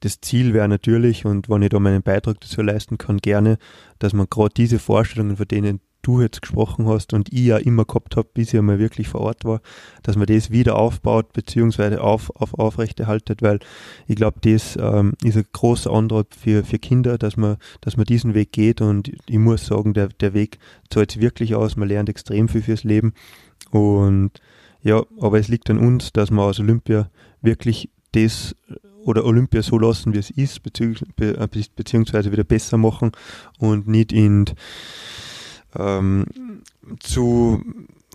[0.00, 3.58] das Ziel wäre natürlich, und wenn ich da meinen Beitrag dazu leisten kann, gerne,
[3.98, 7.84] dass man gerade diese Vorstellungen, von denen du jetzt gesprochen hast und ich ja immer
[7.84, 9.60] gehabt habe, bis ich einmal wirklich vor Ort war,
[10.02, 13.58] dass man das wieder aufbaut beziehungsweise auf, auf aufrechterhaltet, weil
[14.06, 18.04] ich glaube, das ähm, ist ein großer Antrieb für, für Kinder, dass man, dass man
[18.04, 18.80] diesen Weg geht.
[18.80, 20.58] Und ich muss sagen, der, der Weg
[20.90, 23.14] zahlt sich wirklich aus, man lernt extrem viel fürs Leben.
[23.70, 24.32] Und
[24.84, 28.54] ja, aber es liegt an uns, dass wir aus Olympia wirklich das
[29.02, 30.60] oder Olympia so lassen, wie es ist,
[31.20, 33.12] äh, beziehungsweise wieder besser machen
[33.58, 34.44] und nicht in
[35.76, 36.26] ähm,
[37.00, 37.62] zu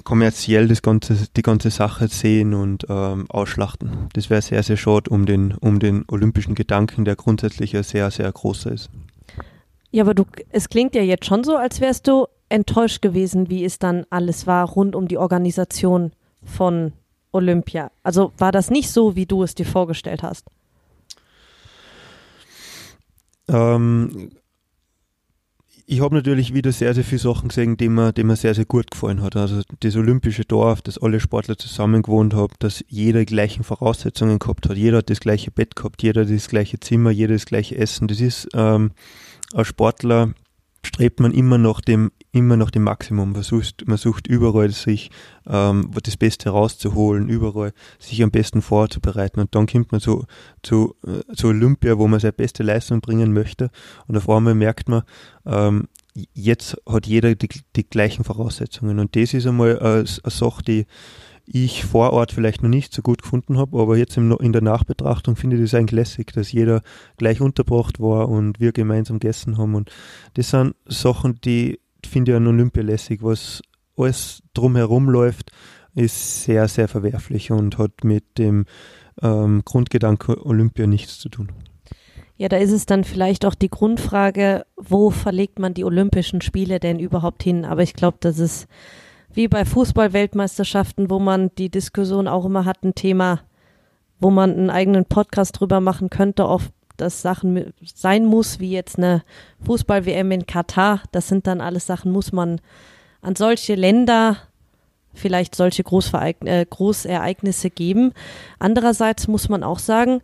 [0.04, 4.08] kommerziell das ganze, die ganze Sache sehen und ähm, ausschlachten.
[4.14, 8.10] Das wäre sehr, sehr schade um den, um den olympischen Gedanken, der grundsätzlich ja sehr,
[8.10, 8.90] sehr großer ist.
[9.92, 13.66] Ja, aber du, es klingt ja jetzt schon so, als wärst du enttäuscht gewesen, wie
[13.66, 16.12] es dann alles war rund um die Organisation
[16.44, 16.94] von
[17.32, 17.92] Olympia?
[18.04, 20.46] Also war das nicht so, wie du es dir vorgestellt hast?
[23.48, 24.32] Ähm,
[25.92, 28.66] ich habe natürlich wieder sehr, sehr viele Sachen gesehen, die mir, die mir sehr, sehr
[28.66, 29.36] gut gefallen hat.
[29.36, 34.38] Also das olympische Dorf, dass alle Sportler zusammen gewohnt haben, dass jeder die gleichen Voraussetzungen
[34.38, 34.78] gehabt hat.
[34.78, 38.08] Jeder hat das gleiche Bett gehabt, jeder das gleiche Zimmer, jeder das gleiche Essen.
[38.08, 38.92] Das ist ähm,
[39.52, 40.36] als Sportler
[40.86, 43.34] strebt man immer nach dem, immer nach dem Maximum.
[43.34, 45.12] Man sucht, man sucht überall sich
[45.48, 49.40] ähm, das Beste rauszuholen, überall sich am besten vorzubereiten.
[49.40, 50.26] Und dann kommt man zu,
[50.64, 53.70] zu, äh, zu Olympia, wo man seine beste Leistung bringen möchte.
[54.08, 55.04] Und auf einmal merkt man,
[55.46, 55.88] ähm,
[56.34, 59.00] jetzt hat jeder die, die gleichen Voraussetzungen.
[59.00, 60.86] Und das ist einmal eine, eine Sache, die
[61.52, 65.36] ich vor Ort vielleicht noch nicht so gut gefunden habe, aber jetzt in der Nachbetrachtung
[65.36, 66.82] finde ich das eigentlich lässig, dass jeder
[67.18, 69.74] gleich unterbracht war und wir gemeinsam gegessen haben.
[69.74, 69.92] Und
[70.36, 73.24] das sind Sachen, die finde ich an Olympia lässig.
[73.24, 73.62] Was
[73.98, 75.52] alles drumherum läuft,
[75.96, 78.66] ist sehr, sehr verwerflich und hat mit dem
[79.22, 81.52] ähm, Grundgedanke Olympia nichts zu tun.
[82.38, 86.80] Ja, da ist es dann vielleicht auch die Grundfrage, wo verlegt man die Olympischen Spiele
[86.80, 87.66] denn überhaupt hin?
[87.66, 88.68] Aber ich glaube, das ist
[89.34, 93.42] wie bei Fußballweltmeisterschaften, wo man die Diskussion auch immer hat, ein Thema,
[94.20, 96.64] wo man einen eigenen Podcast drüber machen könnte, ob
[96.98, 99.24] das Sachen sein muss, wie jetzt eine
[99.66, 101.02] Fußball-WM in Katar.
[101.12, 102.60] Das sind dann alles Sachen, muss man
[103.22, 104.38] an solche Länder
[105.14, 108.14] vielleicht solche äh, Großereignisse geben.
[108.60, 110.22] Andererseits muss man auch sagen,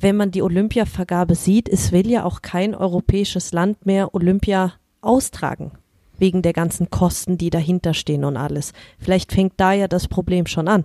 [0.00, 5.72] wenn man die Olympiavergabe sieht, es will ja auch kein europäisches Land mehr Olympia austragen,
[6.18, 8.72] wegen der ganzen Kosten, die dahinter stehen und alles.
[8.98, 10.84] Vielleicht fängt da ja das Problem schon an.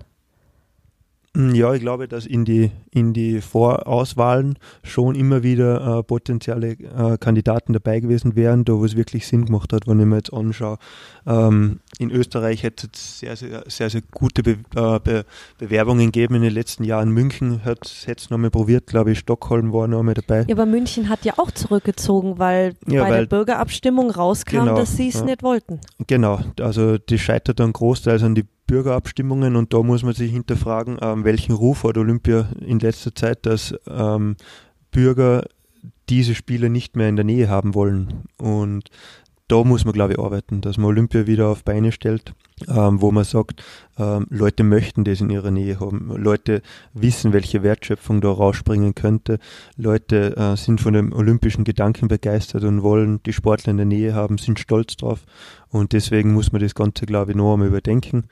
[1.35, 6.73] Mm, ja, ich glaube, dass in die, in die Vorauswahlen schon immer wieder äh, potenzielle
[6.73, 10.17] äh, Kandidaten dabei gewesen wären, da wo es wirklich Sinn gemacht hat, wenn ich mir
[10.17, 10.77] jetzt anschaue.
[11.25, 15.25] Ähm, in Österreich hätte es sehr, sehr, sehr, sehr gute Be äh, Be
[15.57, 17.09] Bewerbungen gegeben in den letzten Jahren.
[17.09, 20.45] München hat es nochmal probiert, glaube ich, Stockholm war nochmal dabei.
[20.47, 24.75] Ja, aber München hat ja auch zurückgezogen, weil ja, bei weil, der Bürgerabstimmung rauskam, genau,
[24.75, 25.79] dass sie es ja, nicht wollten.
[26.05, 30.97] Genau, also die scheitert dann großteils an die Bürgerabstimmungen und da muss man sich hinterfragen,
[30.99, 34.35] ähm, welchen Ruf hat Olympia in letzter Zeit, dass ähm,
[34.89, 35.43] Bürger
[36.09, 38.23] diese Spiele nicht mehr in der Nähe haben wollen.
[38.39, 38.89] Und
[39.47, 42.33] da muss man, glaube ich, arbeiten, dass man Olympia wieder auf Beine stellt,
[42.67, 43.63] ähm, wo man sagt,
[43.99, 46.11] ähm, Leute möchten das in ihrer Nähe haben.
[46.15, 49.37] Leute wissen, welche Wertschöpfung da rausspringen könnte.
[49.75, 54.15] Leute äh, sind von dem olympischen Gedanken begeistert und wollen die Sportler in der Nähe
[54.15, 55.19] haben, sind stolz drauf.
[55.69, 58.25] Und deswegen muss man das Ganze, glaube ich, noch einmal überdenken.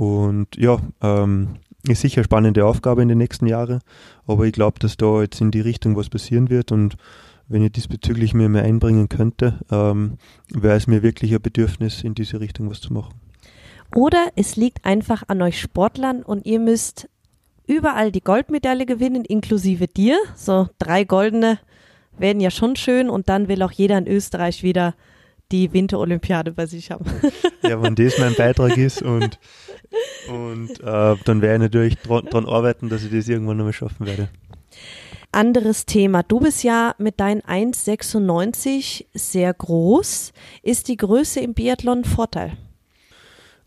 [0.00, 3.80] Und ja, ähm, ist sicher eine spannende Aufgabe in den nächsten Jahren,
[4.26, 6.96] aber ich glaube, dass da jetzt in die Richtung was passieren wird und
[7.48, 10.16] wenn ich diesbezüglich mir mehr einbringen könnte, ähm,
[10.48, 13.12] wäre es mir wirklich ein Bedürfnis, in diese Richtung was zu machen.
[13.94, 17.10] Oder es liegt einfach an euch Sportlern und ihr müsst
[17.66, 20.16] überall die Goldmedaille gewinnen, inklusive dir.
[20.34, 21.58] So drei goldene
[22.16, 24.94] werden ja schon schön und dann will auch jeder in Österreich wieder
[25.52, 27.04] die Winterolympiade bei sich haben.
[27.62, 29.38] ja, wenn das mein Beitrag ist und,
[30.28, 34.28] und äh, dann werde ich natürlich daran arbeiten, dass ich das irgendwann nochmal schaffen werde
[35.32, 36.22] anderes Thema.
[36.22, 40.32] Du bist ja mit deinen 1,96 sehr groß.
[40.62, 42.56] Ist die Größe im Biathlon ein Vorteil?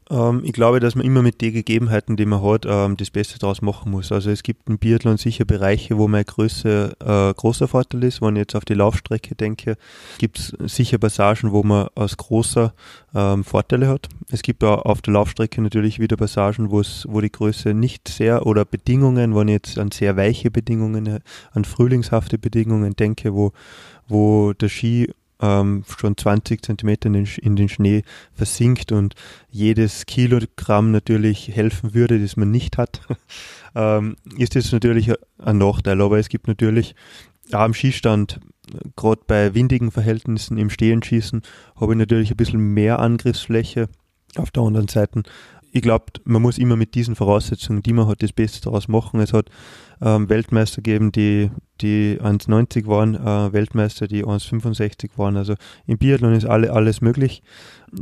[0.09, 3.39] Ähm, ich glaube, dass man immer mit den Gegebenheiten, die man hat, ähm, das Beste
[3.39, 4.11] daraus machen muss.
[4.11, 8.21] Also es gibt im Biathlon sicher Bereiche, wo meine Größe äh, großer Vorteil ist.
[8.21, 9.77] Wenn ich jetzt auf die Laufstrecke denke,
[10.17, 12.73] gibt es sicher Passagen, wo man als großer
[13.15, 14.09] ähm, Vorteile hat.
[14.29, 18.65] Es gibt auch auf der Laufstrecke natürlich wieder Passagen, wo die Größe nicht sehr oder
[18.65, 21.19] Bedingungen, wenn ich jetzt an sehr weiche Bedingungen,
[21.51, 23.51] an frühlingshafte Bedingungen denke, wo,
[24.07, 25.09] wo der Ski
[25.41, 29.15] ähm, schon 20 Zentimeter in den, in den, Schnee versinkt und
[29.49, 33.01] jedes Kilogramm natürlich helfen würde, das man nicht hat,
[33.75, 36.01] ähm, ist das natürlich ein Nachteil.
[36.01, 36.95] Aber es gibt natürlich
[37.51, 38.39] am Skistand,
[38.95, 41.41] gerade bei windigen Verhältnissen im Stehenschießen,
[41.79, 43.89] habe ich natürlich ein bisschen mehr Angriffsfläche.
[44.35, 45.23] Auf der anderen Seite
[45.75, 49.19] ich glaube, man muss immer mit diesen Voraussetzungen, die man hat, das Beste daraus machen.
[49.19, 49.49] Es hat
[50.03, 51.49] ähm, Weltmeister gegeben, die,
[51.81, 55.37] die 1,90 waren, äh, Weltmeister, die 1,65 waren.
[55.37, 55.55] Also
[55.87, 57.41] im Biathlon ist alle, alles möglich.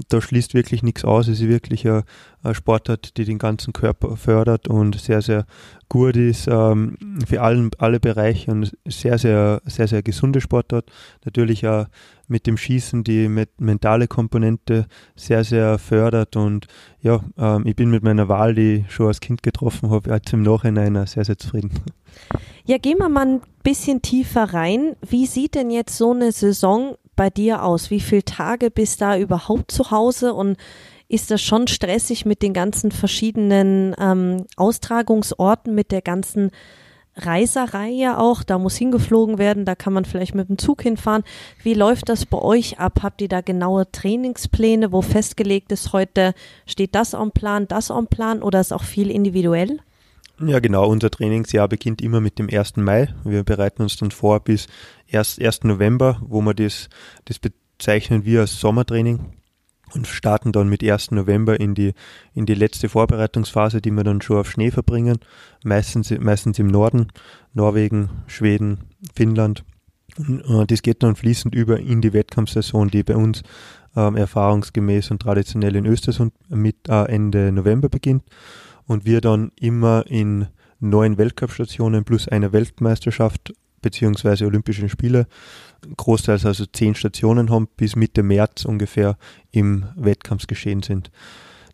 [0.10, 1.28] Da schließt wirklich nichts aus.
[1.28, 2.04] Es ist wirklich ein,
[2.44, 5.46] ein Sportart, die den ganzen Körper fördert und sehr, sehr
[5.90, 10.90] gut ist ähm, für allen, alle Bereiche und sehr, sehr, sehr, sehr gesunde Sportart.
[11.26, 11.86] Natürlich auch
[12.32, 16.36] mit dem Schießen die mentale Komponente sehr, sehr fördert.
[16.36, 16.68] Und
[17.02, 20.34] ja, ähm, ich bin mit meiner Wahl, die ich schon als Kind getroffen habe, jetzt
[20.34, 21.72] im Nachhinein sehr, sehr zufrieden.
[22.66, 24.96] Ja, gehen wir mal ein bisschen tiefer rein.
[25.08, 27.92] Wie sieht denn jetzt so eine Saison bei dir aus?
[27.92, 30.58] Wie viele Tage bist da überhaupt zu Hause und
[31.10, 36.52] ist das schon stressig mit den ganzen verschiedenen ähm, Austragungsorten, mit der ganzen
[37.16, 41.24] Reiserei ja auch, da muss hingeflogen werden, da kann man vielleicht mit dem Zug hinfahren.
[41.62, 43.00] Wie läuft das bei euch ab?
[43.04, 46.34] Habt ihr da genaue Trainingspläne, wo festgelegt ist, heute
[46.66, 49.80] steht das am Plan, das am Plan oder ist auch viel individuell?
[50.44, 50.88] Ja, genau.
[50.88, 52.78] Unser Trainingsjahr beginnt immer mit dem 1.
[52.78, 53.14] Mai.
[53.24, 54.66] Wir bereiten uns dann vor bis
[55.12, 55.38] 1.
[55.40, 55.66] 1.
[55.66, 56.90] November, wo wir das,
[57.26, 59.20] das bezeichnen wir als Sommertraining
[59.94, 61.12] und starten dann mit 1.
[61.12, 61.94] November in die,
[62.34, 65.20] in die letzte Vorbereitungsphase, die wir dann schon auf Schnee verbringen.
[65.64, 67.08] Meistens, meistens im Norden,
[67.54, 68.80] Norwegen, Schweden,
[69.14, 69.64] Finnland.
[70.18, 73.44] Und äh, das geht dann fließend über in die Wettkampfsaison, die bei uns
[73.96, 78.24] ähm, erfahrungsgemäß und traditionell in Östersund mit äh, Ende November beginnt.
[78.88, 80.48] Und wir dann immer in
[80.80, 85.28] neun Weltcup-Stationen plus einer Weltmeisterschaft beziehungsweise Olympischen Spiele
[85.98, 89.18] großteils also zehn Stationen haben, bis Mitte März ungefähr
[89.52, 91.12] im Wettkampfsgeschehen sind.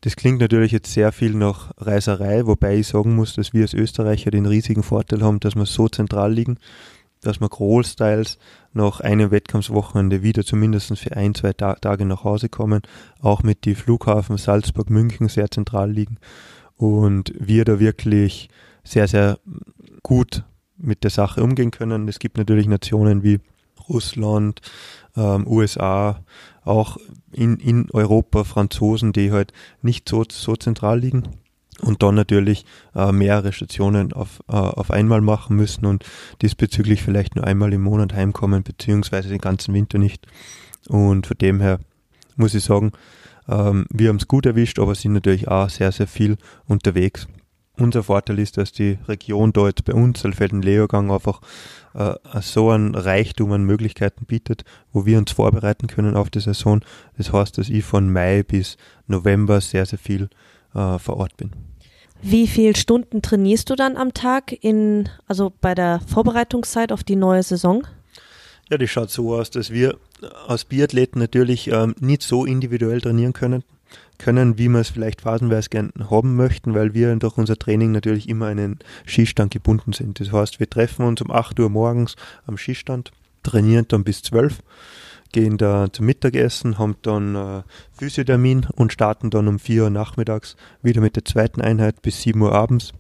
[0.02, 3.74] Das klingt natürlich jetzt sehr viel nach Reiserei, wobei ich sagen muss, dass wir als
[3.74, 6.58] Österreicher den riesigen Vorteil haben, dass wir so zentral liegen,
[7.22, 8.38] dass wir großteils
[8.74, 12.84] nach einem Wettkampfswochenende wieder zumindest für ein, zwei Tage nach Hause kommen,
[13.22, 16.18] auch mit die Flughafen Salzburg, München sehr zentral liegen
[16.76, 18.50] und wir da wirklich
[18.84, 19.40] sehr, sehr
[20.04, 20.44] gut
[20.78, 22.08] mit der Sache umgehen können.
[22.08, 23.40] Es gibt natürlich Nationen wie
[23.90, 24.62] Russland,
[25.16, 26.22] ähm, USA,
[26.64, 26.98] auch
[27.32, 31.24] in, in Europa Franzosen, die halt nicht so, so zentral liegen
[31.82, 32.66] und dann natürlich
[32.96, 36.04] äh, mehrere Stationen auf, äh, auf einmal machen müssen und
[36.42, 40.28] diesbezüglich vielleicht nur einmal im Monat heimkommen, beziehungsweise den ganzen Winter nicht.
[40.88, 41.80] Und von dem her
[42.36, 42.92] muss ich sagen,
[43.48, 47.28] ähm, wir haben es gut erwischt, aber sind natürlich auch sehr, sehr viel unterwegs.
[47.80, 51.42] Unser Vorteil ist, dass die Region dort bei uns, Alfelden-Leogang, einfach
[51.94, 54.64] äh, so einen Reichtum an Möglichkeiten bietet,
[54.94, 56.82] wo wir uns vorbereiten können auf die Saison.
[57.18, 60.30] Das heißt, dass ich von Mai bis November sehr, sehr viel
[60.74, 61.52] äh, vor Ort bin.
[62.22, 67.16] Wie viele Stunden trainierst du dann am Tag in, also bei der Vorbereitungszeit auf die
[67.16, 67.86] neue Saison?
[68.70, 69.98] Ja, das schaut so aus, dass wir
[70.48, 73.64] als Biathleten natürlich ähm, nicht so individuell trainieren können,
[74.18, 78.30] können, wie wir es vielleicht phasenweise gerne haben möchten, weil wir durch unser Training natürlich
[78.30, 80.20] immer einen Skistand gebunden sind.
[80.20, 82.16] Das heißt, wir treffen uns um 8 Uhr morgens
[82.46, 83.12] am Skistand,
[83.44, 84.60] trainieren dann bis 12
[85.32, 87.64] gehen da zum Mittagessen, haben dann äh,
[87.98, 92.42] Physiothermin und starten dann um 4 Uhr nachmittags wieder mit der zweiten Einheit bis 7
[92.42, 92.94] Uhr abends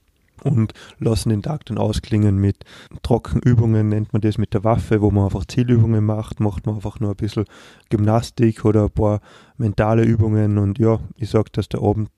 [0.43, 2.63] und lassen den Tag dann ausklingen mit
[3.03, 6.99] Trockenübungen, nennt man das mit der Waffe, wo man einfach Zielübungen macht, macht man einfach
[6.99, 7.45] nur ein bisschen
[7.89, 9.21] Gymnastik oder ein paar
[9.57, 12.09] mentale Übungen und ja, ich sag, dass der Abend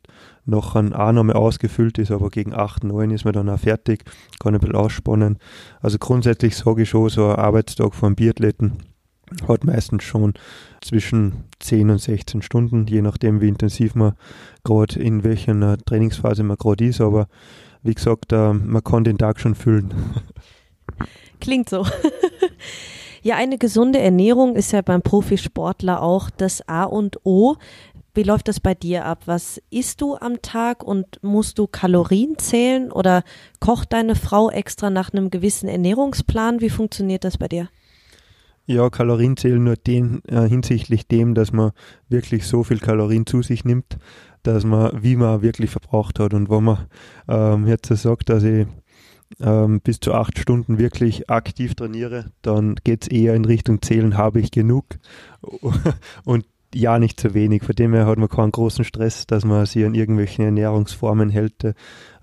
[0.45, 4.03] noch an Annahme ausgefüllt ist, aber gegen 8, 9 ist man dann auch fertig,
[4.39, 5.37] kann ein bisschen ausspannen.
[5.81, 8.79] Also grundsätzlich sage ich schon, so ein Arbeitstag von Biathleten
[9.47, 10.33] hat meistens schon
[10.81, 14.13] zwischen 10 und 16 Stunden, je nachdem, wie intensiv man
[14.63, 17.01] gerade in welcher Trainingsphase man gerade ist.
[17.01, 17.27] Aber
[17.83, 19.93] wie gesagt, äh, man kann den Tag schon füllen.
[21.39, 21.85] Klingt so.
[23.21, 27.55] ja, eine gesunde Ernährung ist ja beim Profisportler auch das A und O.
[28.13, 29.23] Wie läuft das bei dir ab?
[29.27, 33.23] Was isst du am Tag und musst du Kalorien zählen oder
[33.59, 36.59] kocht deine Frau extra nach einem gewissen Ernährungsplan?
[36.59, 37.69] Wie funktioniert das bei dir?
[38.65, 41.71] Ja, Kalorien zählen nur den, äh, hinsichtlich dem, dass man
[42.07, 43.97] wirklich so viel Kalorien zu sich nimmt,
[44.43, 46.33] dass man, wie man wirklich verbraucht hat.
[46.33, 46.87] Und wenn man
[47.27, 48.67] ähm, jetzt sagt, dass ich
[49.39, 54.17] ähm, bis zu acht Stunden wirklich aktiv trainiere, dann geht es eher in Richtung Zählen,
[54.17, 54.85] habe ich genug.
[56.25, 57.63] Und ja nicht zu wenig.
[57.63, 61.63] Von dem her hat man keinen großen Stress, dass man sich an irgendwelchen Ernährungsformen hält,
[61.63, 61.73] äh,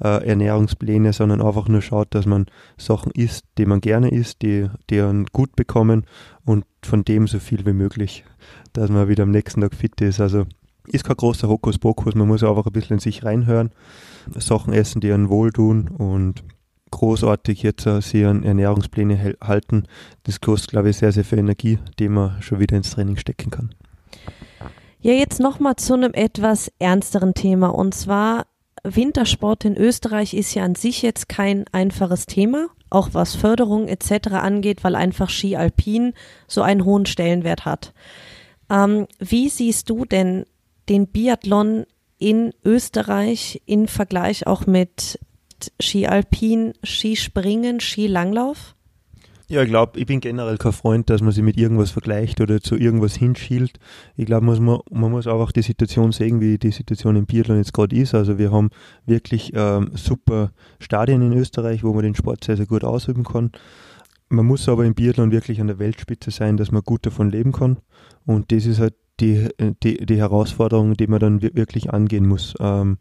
[0.00, 2.46] Ernährungspläne, sondern einfach nur schaut, dass man
[2.76, 6.06] Sachen isst, die man gerne isst, die, die einen gut bekommen
[6.44, 8.24] und von dem so viel wie möglich,
[8.72, 10.20] dass man wieder am nächsten Tag fit ist.
[10.20, 10.46] Also
[10.88, 13.70] ist kein großer Hokuspokus, man muss einfach ein bisschen in sich reinhören,
[14.38, 16.42] Sachen essen, die einen wohltun und
[16.90, 19.84] großartig jetzt uh, sich an Ernährungspläne halten.
[20.22, 23.50] Das kostet, glaube ich, sehr, sehr viel Energie, die man schon wieder ins Training stecken
[23.50, 23.74] kann.
[25.00, 28.46] Ja, jetzt nochmal zu einem etwas ernsteren Thema und zwar
[28.82, 34.28] Wintersport in Österreich ist ja an sich jetzt kein einfaches Thema, auch was Förderung etc.
[34.32, 36.12] angeht, weil einfach Ski Alpin
[36.46, 37.92] so einen hohen Stellenwert hat.
[38.70, 40.44] Ähm, wie siehst du denn
[40.88, 41.86] den Biathlon
[42.18, 45.18] in Österreich in Vergleich auch mit
[45.80, 48.74] Ski Alpin, Skispringen, Skilanglauf?
[49.48, 52.60] Ja, ich glaube, ich bin generell kein Freund, dass man sich mit irgendwas vergleicht oder
[52.60, 53.78] zu irgendwas hinschielt.
[54.16, 57.72] Ich glaube, man, man muss einfach die Situation sehen, wie die Situation im Biathlon jetzt
[57.72, 58.12] gerade ist.
[58.12, 58.70] Also wir haben
[59.06, 63.52] wirklich ähm, super Stadien in Österreich, wo man den Sport sehr, sehr gut ausüben kann.
[64.28, 67.52] Man muss aber im Biathlon wirklich an der Weltspitze sein, dass man gut davon leben
[67.52, 67.78] kann.
[68.24, 69.48] Und das ist halt die,
[69.82, 72.54] die, die Herausforderung, die man dann wirklich angehen muss.
[72.60, 72.98] Ähm,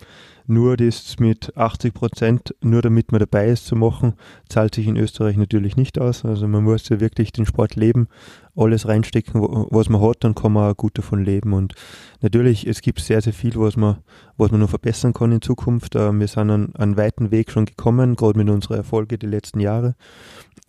[0.48, 4.14] nur das mit 80 Prozent, nur damit man dabei ist zu machen,
[4.48, 6.24] zahlt sich in Österreich natürlich nicht aus.
[6.24, 8.08] Also man muss ja wirklich den Sport leben,
[8.56, 11.54] alles reinstecken, was man hat, dann kann man auch gut davon leben.
[11.54, 11.74] Und
[12.22, 13.98] natürlich, es gibt sehr, sehr viel, was man,
[14.38, 15.96] was man noch verbessern kann in Zukunft.
[15.96, 19.60] Ähm, wir sind an einen weiten Weg schon gekommen, gerade mit unseren Erfolgen die letzten
[19.60, 19.96] Jahre.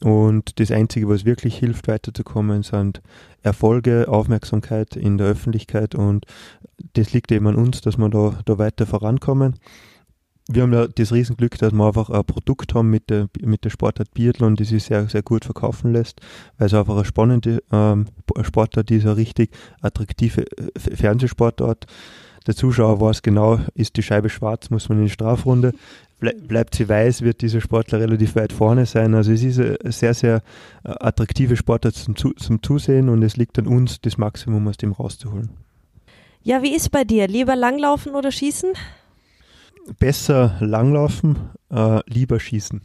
[0.02, 3.00] Und das Einzige, was wirklich hilft, weiterzukommen, sind
[3.42, 6.26] Erfolge, Aufmerksamkeit in der Öffentlichkeit und
[6.92, 9.54] das liegt eben an uns, dass wir da, da weiter vorankommen.
[10.48, 13.70] Wir haben ja das Riesenglück, dass wir einfach ein Produkt haben mit der, mit der
[13.70, 16.20] Sportart Biathlon, die sich sehr, sehr gut verkaufen lässt,
[16.58, 18.06] weil es einfach eine spannende ähm,
[18.42, 21.86] Sportart ist, eine richtig attraktive äh, Fernsehsportart.
[22.46, 25.72] Der Zuschauer weiß genau, ist die Scheibe schwarz, muss man in die Strafrunde
[26.18, 29.14] bleibt sie weiß, wird dieser Sportler relativ weit vorne sein.
[29.14, 30.42] Also es ist eine sehr, sehr
[30.84, 34.92] äh, attraktive Sportart zum, zum Zusehen und es liegt an uns, das Maximum aus dem
[34.92, 35.50] rauszuholen.
[36.42, 37.28] Ja, wie ist bei dir?
[37.28, 38.72] Lieber langlaufen oder schießen?
[39.98, 42.82] Besser langlaufen, äh, lieber schießen.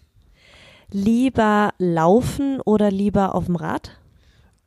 [0.92, 4.01] Lieber laufen oder lieber auf dem Rad?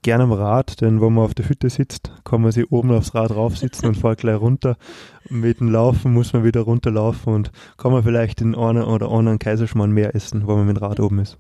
[0.05, 3.15] Gerne am Rad, denn wenn man auf der Hütte sitzt, kann man sich oben aufs
[3.15, 4.77] Rad raufsitzen und fährt gleich runter.
[5.29, 9.41] Mit dem Laufen muss man wieder runterlaufen und kann man vielleicht den einen oder anderen
[9.41, 11.39] Kaiserschmarrn mehr essen, wenn man mit dem Rad oben ist.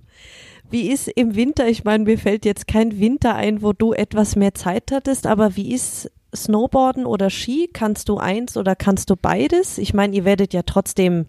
[0.70, 4.34] Wie ist im Winter, ich meine, mir fällt jetzt kein Winter ein, wo du etwas
[4.34, 7.68] mehr Zeit hattest, aber wie ist Snowboarden oder Ski?
[7.72, 9.78] Kannst du eins oder kannst du beides?
[9.78, 11.26] Ich meine, ihr werdet ja trotzdem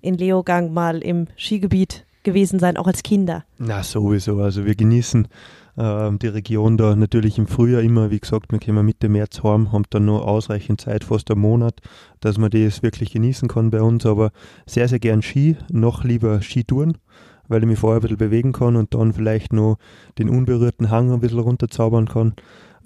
[0.00, 3.44] in Leogang mal im Skigebiet gewesen sein, auch als Kinder.
[3.58, 4.38] Na, sowieso.
[4.38, 5.28] Also wir genießen
[5.76, 8.10] äh, die Region da natürlich im Frühjahr immer.
[8.10, 11.80] Wie gesagt, wir kommen Mitte März heim, haben dann nur ausreichend Zeit, fast einen Monat,
[12.20, 14.06] dass man das wirklich genießen kann bei uns.
[14.06, 14.30] Aber
[14.66, 16.98] sehr, sehr gern Ski, noch lieber Skitouren
[17.48, 19.78] weil ich mich vorher ein bisschen bewegen kann und dann vielleicht noch
[20.18, 22.34] den unberührten Hang ein bisschen runterzaubern kann.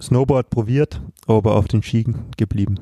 [0.00, 2.76] Snowboard probiert, aber auf den Skigen geblieben.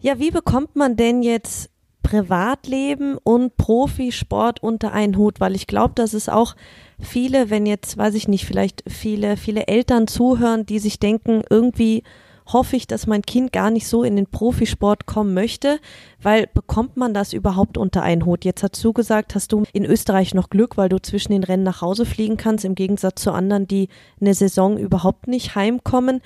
[0.00, 1.70] Ja, wie bekommt man denn jetzt
[2.02, 5.40] Privatleben und Profisport unter einen Hut?
[5.40, 6.54] Weil ich glaube, dass es auch
[7.00, 12.02] viele, wenn jetzt, weiß ich nicht, vielleicht viele, viele Eltern zuhören, die sich denken, irgendwie
[12.46, 15.78] hoffe ich, dass mein Kind gar nicht so in den Profisport kommen möchte,
[16.20, 18.44] weil bekommt man das überhaupt unter einen Hut?
[18.44, 21.62] Jetzt hast du gesagt, hast du in Österreich noch Glück, weil du zwischen den Rennen
[21.62, 23.88] nach Hause fliegen kannst, im Gegensatz zu anderen, die
[24.20, 26.20] eine Saison überhaupt nicht heimkommen.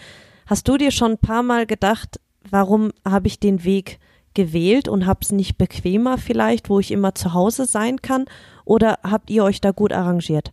[0.47, 2.21] Hast du dir schon ein paar Mal gedacht,
[2.51, 3.99] warum habe ich den Weg
[4.37, 8.27] gewählt und habe es nicht bequemer vielleicht, wo ich immer zu Hause sein kann?
[8.65, 10.53] Oder habt ihr euch da gut arrangiert?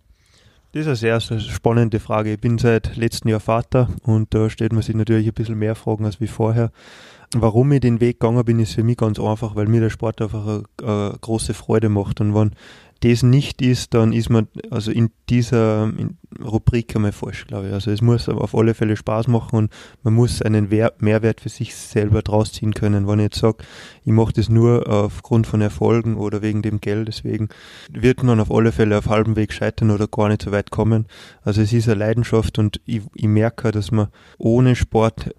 [0.71, 2.33] Das ist eine sehr spannende Frage.
[2.33, 5.75] Ich bin seit letztem Jahr Vater und da stellt man sich natürlich ein bisschen mehr
[5.75, 6.71] Fragen als wie vorher.
[7.35, 10.21] Warum ich den Weg gegangen bin, ist für mich ganz einfach, weil mir der Sport
[10.21, 12.21] einfach eine, eine große Freude macht.
[12.21, 12.51] Und wenn
[13.03, 17.73] das nicht ist, dann ist man also in dieser in Rubrik einmal falsch, glaube ich.
[17.73, 19.73] Also es muss auf alle Fälle Spaß machen und
[20.03, 23.05] man muss einen Mehrwert für sich selber draus ziehen können.
[23.05, 23.57] Wenn ich jetzt sage,
[24.05, 27.49] ich mache das nur aufgrund von Erfolgen oder wegen dem Geld, deswegen
[27.91, 31.05] wird man auf alle Fälle auf halbem Weg scheitern oder gar nicht so weit kommen.
[31.41, 35.35] Also es ist eine Leidenschaft und ich, ich merke, dass man ohne Sport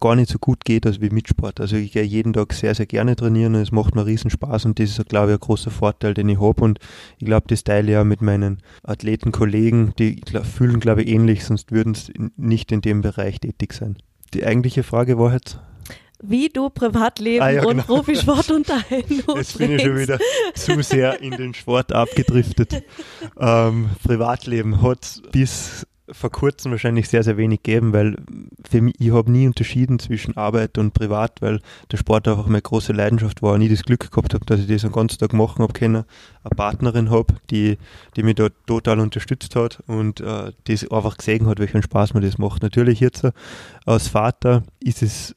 [0.00, 1.60] gar nicht so gut geht als wie mit Sport.
[1.60, 4.64] Also ich gehe jeden Tag sehr, sehr gerne trainieren und es macht mir riesen Spaß
[4.64, 6.78] und das ist, glaube ich, ein großer Vorteil, den ich habe und
[7.18, 11.72] ich glaube, das teile ich ja mit meinen Athletenkollegen, die fühlen, glaube ich, ähnlich, sonst
[11.72, 13.96] würden sie nicht in dem Bereich tätig sein.
[14.34, 15.58] Die eigentliche Frage war jetzt,
[16.22, 17.82] wie du Privatleben ah, ja, und genau.
[17.82, 20.18] Profisport unter einen Jetzt bin ich schon wieder
[20.54, 22.82] zu sehr in den Sport abgedriftet.
[23.38, 28.16] Ähm, Privatleben hat bis vor kurzem wahrscheinlich sehr, sehr wenig geben, weil
[28.68, 32.62] für mich, ich habe nie unterschieden zwischen Arbeit und Privat, weil der Sport einfach meine
[32.62, 35.32] große Leidenschaft war und nie das Glück gehabt habe, dass ich das den ganzen Tag
[35.32, 36.04] machen habe können,
[36.44, 37.78] eine Partnerin habe, die,
[38.16, 42.20] die mich da total unterstützt hat und äh, das einfach gesehen hat, welchen Spaß mir
[42.20, 42.62] das macht.
[42.62, 43.32] Natürlich jetzt äh,
[43.84, 45.34] als Vater ist es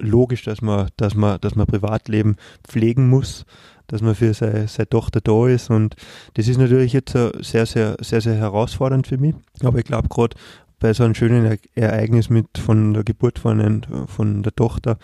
[0.00, 2.36] logisch, dass man, dass man, dass man Privatleben
[2.66, 3.44] pflegen muss
[3.90, 5.68] dass man für seine, seine Tochter da ist.
[5.68, 5.96] Und
[6.34, 9.34] das ist natürlich jetzt sehr, sehr, sehr, sehr herausfordernd für mich.
[9.64, 10.36] Aber ich glaube, gerade
[10.80, 14.98] bei so einem schönen Ereignis mit von der Geburt von, ein, von der Tochter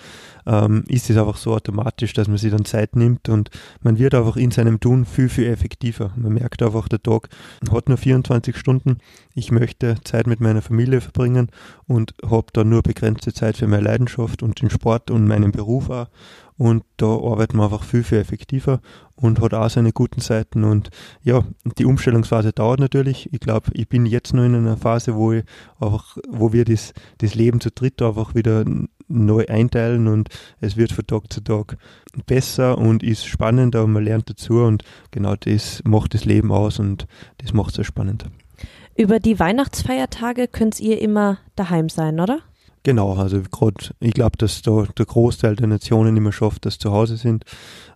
[0.47, 3.51] ähm, ist es einfach so automatisch, dass man sich dann Zeit nimmt und
[3.83, 6.13] man wird einfach in seinem Tun viel, viel effektiver.
[6.17, 7.29] Man merkt einfach, der Tag
[7.71, 8.99] hat nur 24 Stunden.
[9.35, 11.51] Ich möchte Zeit mit meiner Familie verbringen
[11.87, 15.91] und habe dann nur begrenzte Zeit für meine Leidenschaft und den Sport und meinen Beruf
[15.91, 16.09] auch
[16.59, 18.81] und da arbeitet man einfach viel, viel effektiver
[19.15, 20.91] und hat auch seine guten Seiten und
[21.23, 21.45] ja,
[21.79, 23.33] die Umstellungsphase dauert natürlich.
[23.33, 25.45] Ich glaube, ich bin jetzt noch in einer Phase, wo ich
[25.81, 28.65] einfach, wo wir das, das Leben zu dritt einfach wieder
[29.09, 30.29] neu einteilen und
[30.61, 31.77] es wird von Tag zu Tag
[32.27, 36.79] besser und ist spannender und man lernt dazu und genau das macht das Leben aus
[36.79, 37.07] und
[37.39, 38.27] das macht es sehr spannend.
[38.97, 42.41] Über die Weihnachtsfeiertage könnt ihr immer daheim sein, oder?
[42.87, 46.93] Genau, also gerade, ich glaube, dass da der Großteil der Nationen immer schafft, dass zu
[46.93, 47.45] Hause sind.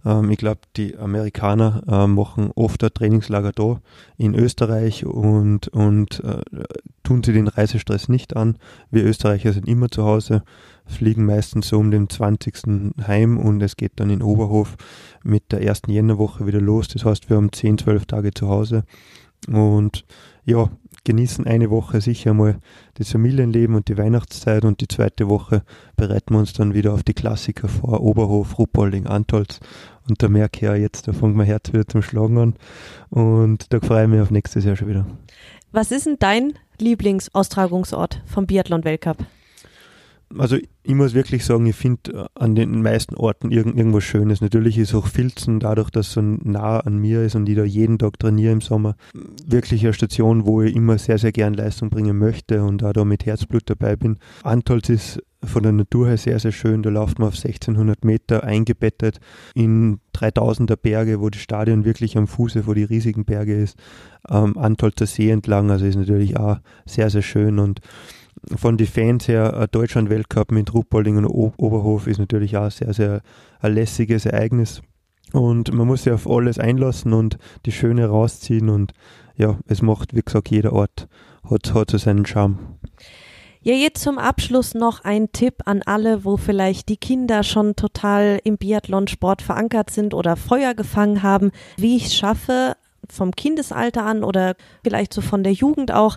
[0.05, 3.81] Ähm, ich glaube, die Amerikaner äh, machen oft ein Trainingslager da
[4.17, 6.41] in Österreich und, und äh,
[7.05, 8.59] tun sie den Reisestress nicht an.
[8.91, 10.43] Wir Österreicher sind immer zu Hause,
[10.87, 12.91] fliegen meistens so um den 20.
[13.07, 14.75] heim und es geht dann in Oberhof
[15.23, 16.89] mit der ersten Jännerwoche wieder los.
[16.89, 18.83] Das heißt, wir haben 10, 12 Tage zu Hause.
[19.47, 20.05] Und
[20.45, 20.69] ja,
[21.05, 22.59] genießen eine Woche sicher mal
[22.95, 25.63] das Familienleben und die Weihnachtszeit und die zweite Woche
[25.97, 29.61] bereiten wir uns dann wieder auf die Klassiker vor, Oberhof, Ruppolding, Antolz
[30.09, 32.55] und da merke ich ja jetzt, da fängt mein Herz wieder zum Schlagen an
[33.09, 35.07] und da freue ich mich auf nächstes Jahr schon wieder.
[35.73, 39.19] Was ist denn dein Lieblingsaustragungsort vom Biathlon-Weltcup?
[40.39, 44.41] Also ich muss wirklich sagen, ich finde äh, an den meisten Orten irgend, irgendwas Schönes.
[44.41, 47.99] Natürlich ist auch Filzen, dadurch, dass so nah an mir ist und ich da jeden
[47.99, 48.97] Tag trainiere im Sommer,
[49.45, 53.05] wirklich eine Station, wo ich immer sehr, sehr gern Leistung bringen möchte und auch da
[53.05, 54.19] mit Herzblut dabei bin.
[54.43, 56.83] Antolz ist von der Natur her sehr, sehr schön.
[56.83, 59.21] Da läuft man auf 1600 Meter eingebettet
[59.55, 63.79] in 3000er Berge, wo das Stadion wirklich am Fuße vor die riesigen Berge ist.
[64.29, 67.81] Ähm, Antolzer See entlang, also ist natürlich auch sehr, sehr schön und
[68.57, 73.23] von den Fans her, ein Deutschland-Weltcup mit Ruppolding und Oberhof ist natürlich auch sehr, sehr
[73.61, 74.83] ein lässiges Ereignis.
[75.33, 78.93] Und man muss sich auf alles einlassen und die Schöne rausziehen und
[79.37, 81.09] ja, es macht, wie gesagt, jeder Ort
[81.49, 82.59] hat, hat so seinen Charme.
[83.63, 88.41] Ja, jetzt zum Abschluss noch ein Tipp an alle, wo vielleicht die Kinder schon total
[88.43, 92.75] im Biathlonsport verankert sind oder Feuer gefangen haben, wie ich es schaffe,
[93.09, 96.17] vom Kindesalter an oder vielleicht so von der Jugend auch,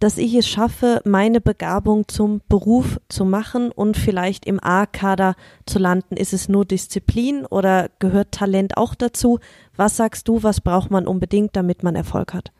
[0.00, 5.34] dass ich es schaffe, meine Begabung zum Beruf zu machen und vielleicht im A-Kader
[5.66, 6.16] zu landen.
[6.16, 9.38] Ist es nur Disziplin oder gehört Talent auch dazu?
[9.76, 12.52] Was sagst du, was braucht man unbedingt, damit man Erfolg hat?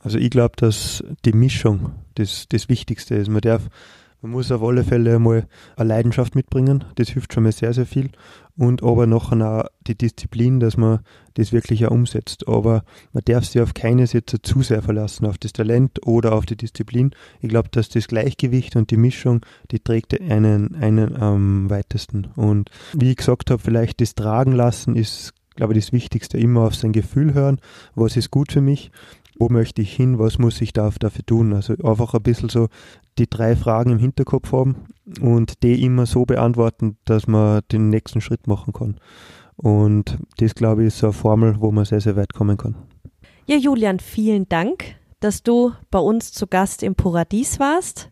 [0.00, 3.28] Also ich glaube, dass die Mischung das, das Wichtigste ist.
[3.28, 3.68] Man darf,
[4.22, 5.46] man muss auf alle Fälle mal
[5.76, 6.84] eine Leidenschaft mitbringen.
[6.94, 8.10] Das hilft schon mal sehr, sehr viel.
[8.56, 11.00] Und aber nachher auch die Disziplin, dass man
[11.34, 12.46] das wirklich auch umsetzt.
[12.46, 16.46] Aber man darf sich auf keines jetzt zu sehr verlassen, auf das Talent oder auf
[16.46, 17.10] die Disziplin.
[17.40, 22.28] Ich glaube, dass das Gleichgewicht und die Mischung, die trägt einen, einen am weitesten.
[22.36, 26.38] Und wie ich gesagt habe, vielleicht das Tragen lassen ist, glaube ich, das Wichtigste.
[26.38, 27.58] Immer auf sein Gefühl hören.
[27.96, 28.92] Was ist gut für mich?
[29.42, 31.52] wo möchte ich hin, was muss ich dafür tun.
[31.52, 32.68] Also einfach ein bisschen so
[33.18, 34.76] die drei Fragen im Hinterkopf haben
[35.20, 38.98] und die immer so beantworten, dass man den nächsten Schritt machen kann.
[39.56, 42.74] Und das, glaube ich, ist so eine Formel, wo man sehr, sehr weit kommen kann.
[43.46, 48.10] Ja, Julian, vielen Dank, dass du bei uns zu Gast im Paradies warst.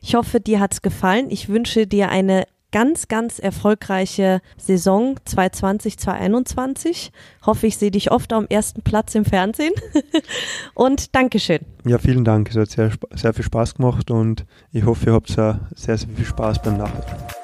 [0.00, 1.26] Ich hoffe, dir hat es gefallen.
[1.30, 7.12] Ich wünsche dir eine ganz, ganz erfolgreiche Saison 2020, 2021.
[7.46, 9.72] Hoffe, ich sehe dich oft am ersten Platz im Fernsehen.
[10.74, 11.60] und Dankeschön.
[11.84, 12.50] Ja, vielen Dank.
[12.50, 16.24] Es hat sehr, sehr viel Spaß gemacht und ich hoffe, ihr habt sehr, sehr viel
[16.24, 17.37] Spaß beim Nachhören.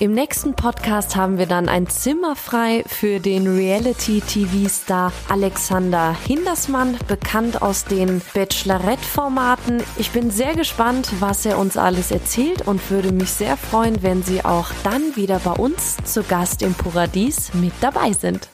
[0.00, 7.60] Im nächsten Podcast haben wir dann ein Zimmer frei für den Reality-TV-Star Alexander Hindersmann, bekannt
[7.60, 9.82] aus den Bachelorette-Formaten.
[9.98, 14.22] Ich bin sehr gespannt, was er uns alles erzählt und würde mich sehr freuen, wenn
[14.22, 18.48] Sie auch dann wieder bei uns zu Gast im Paradies mit dabei sind.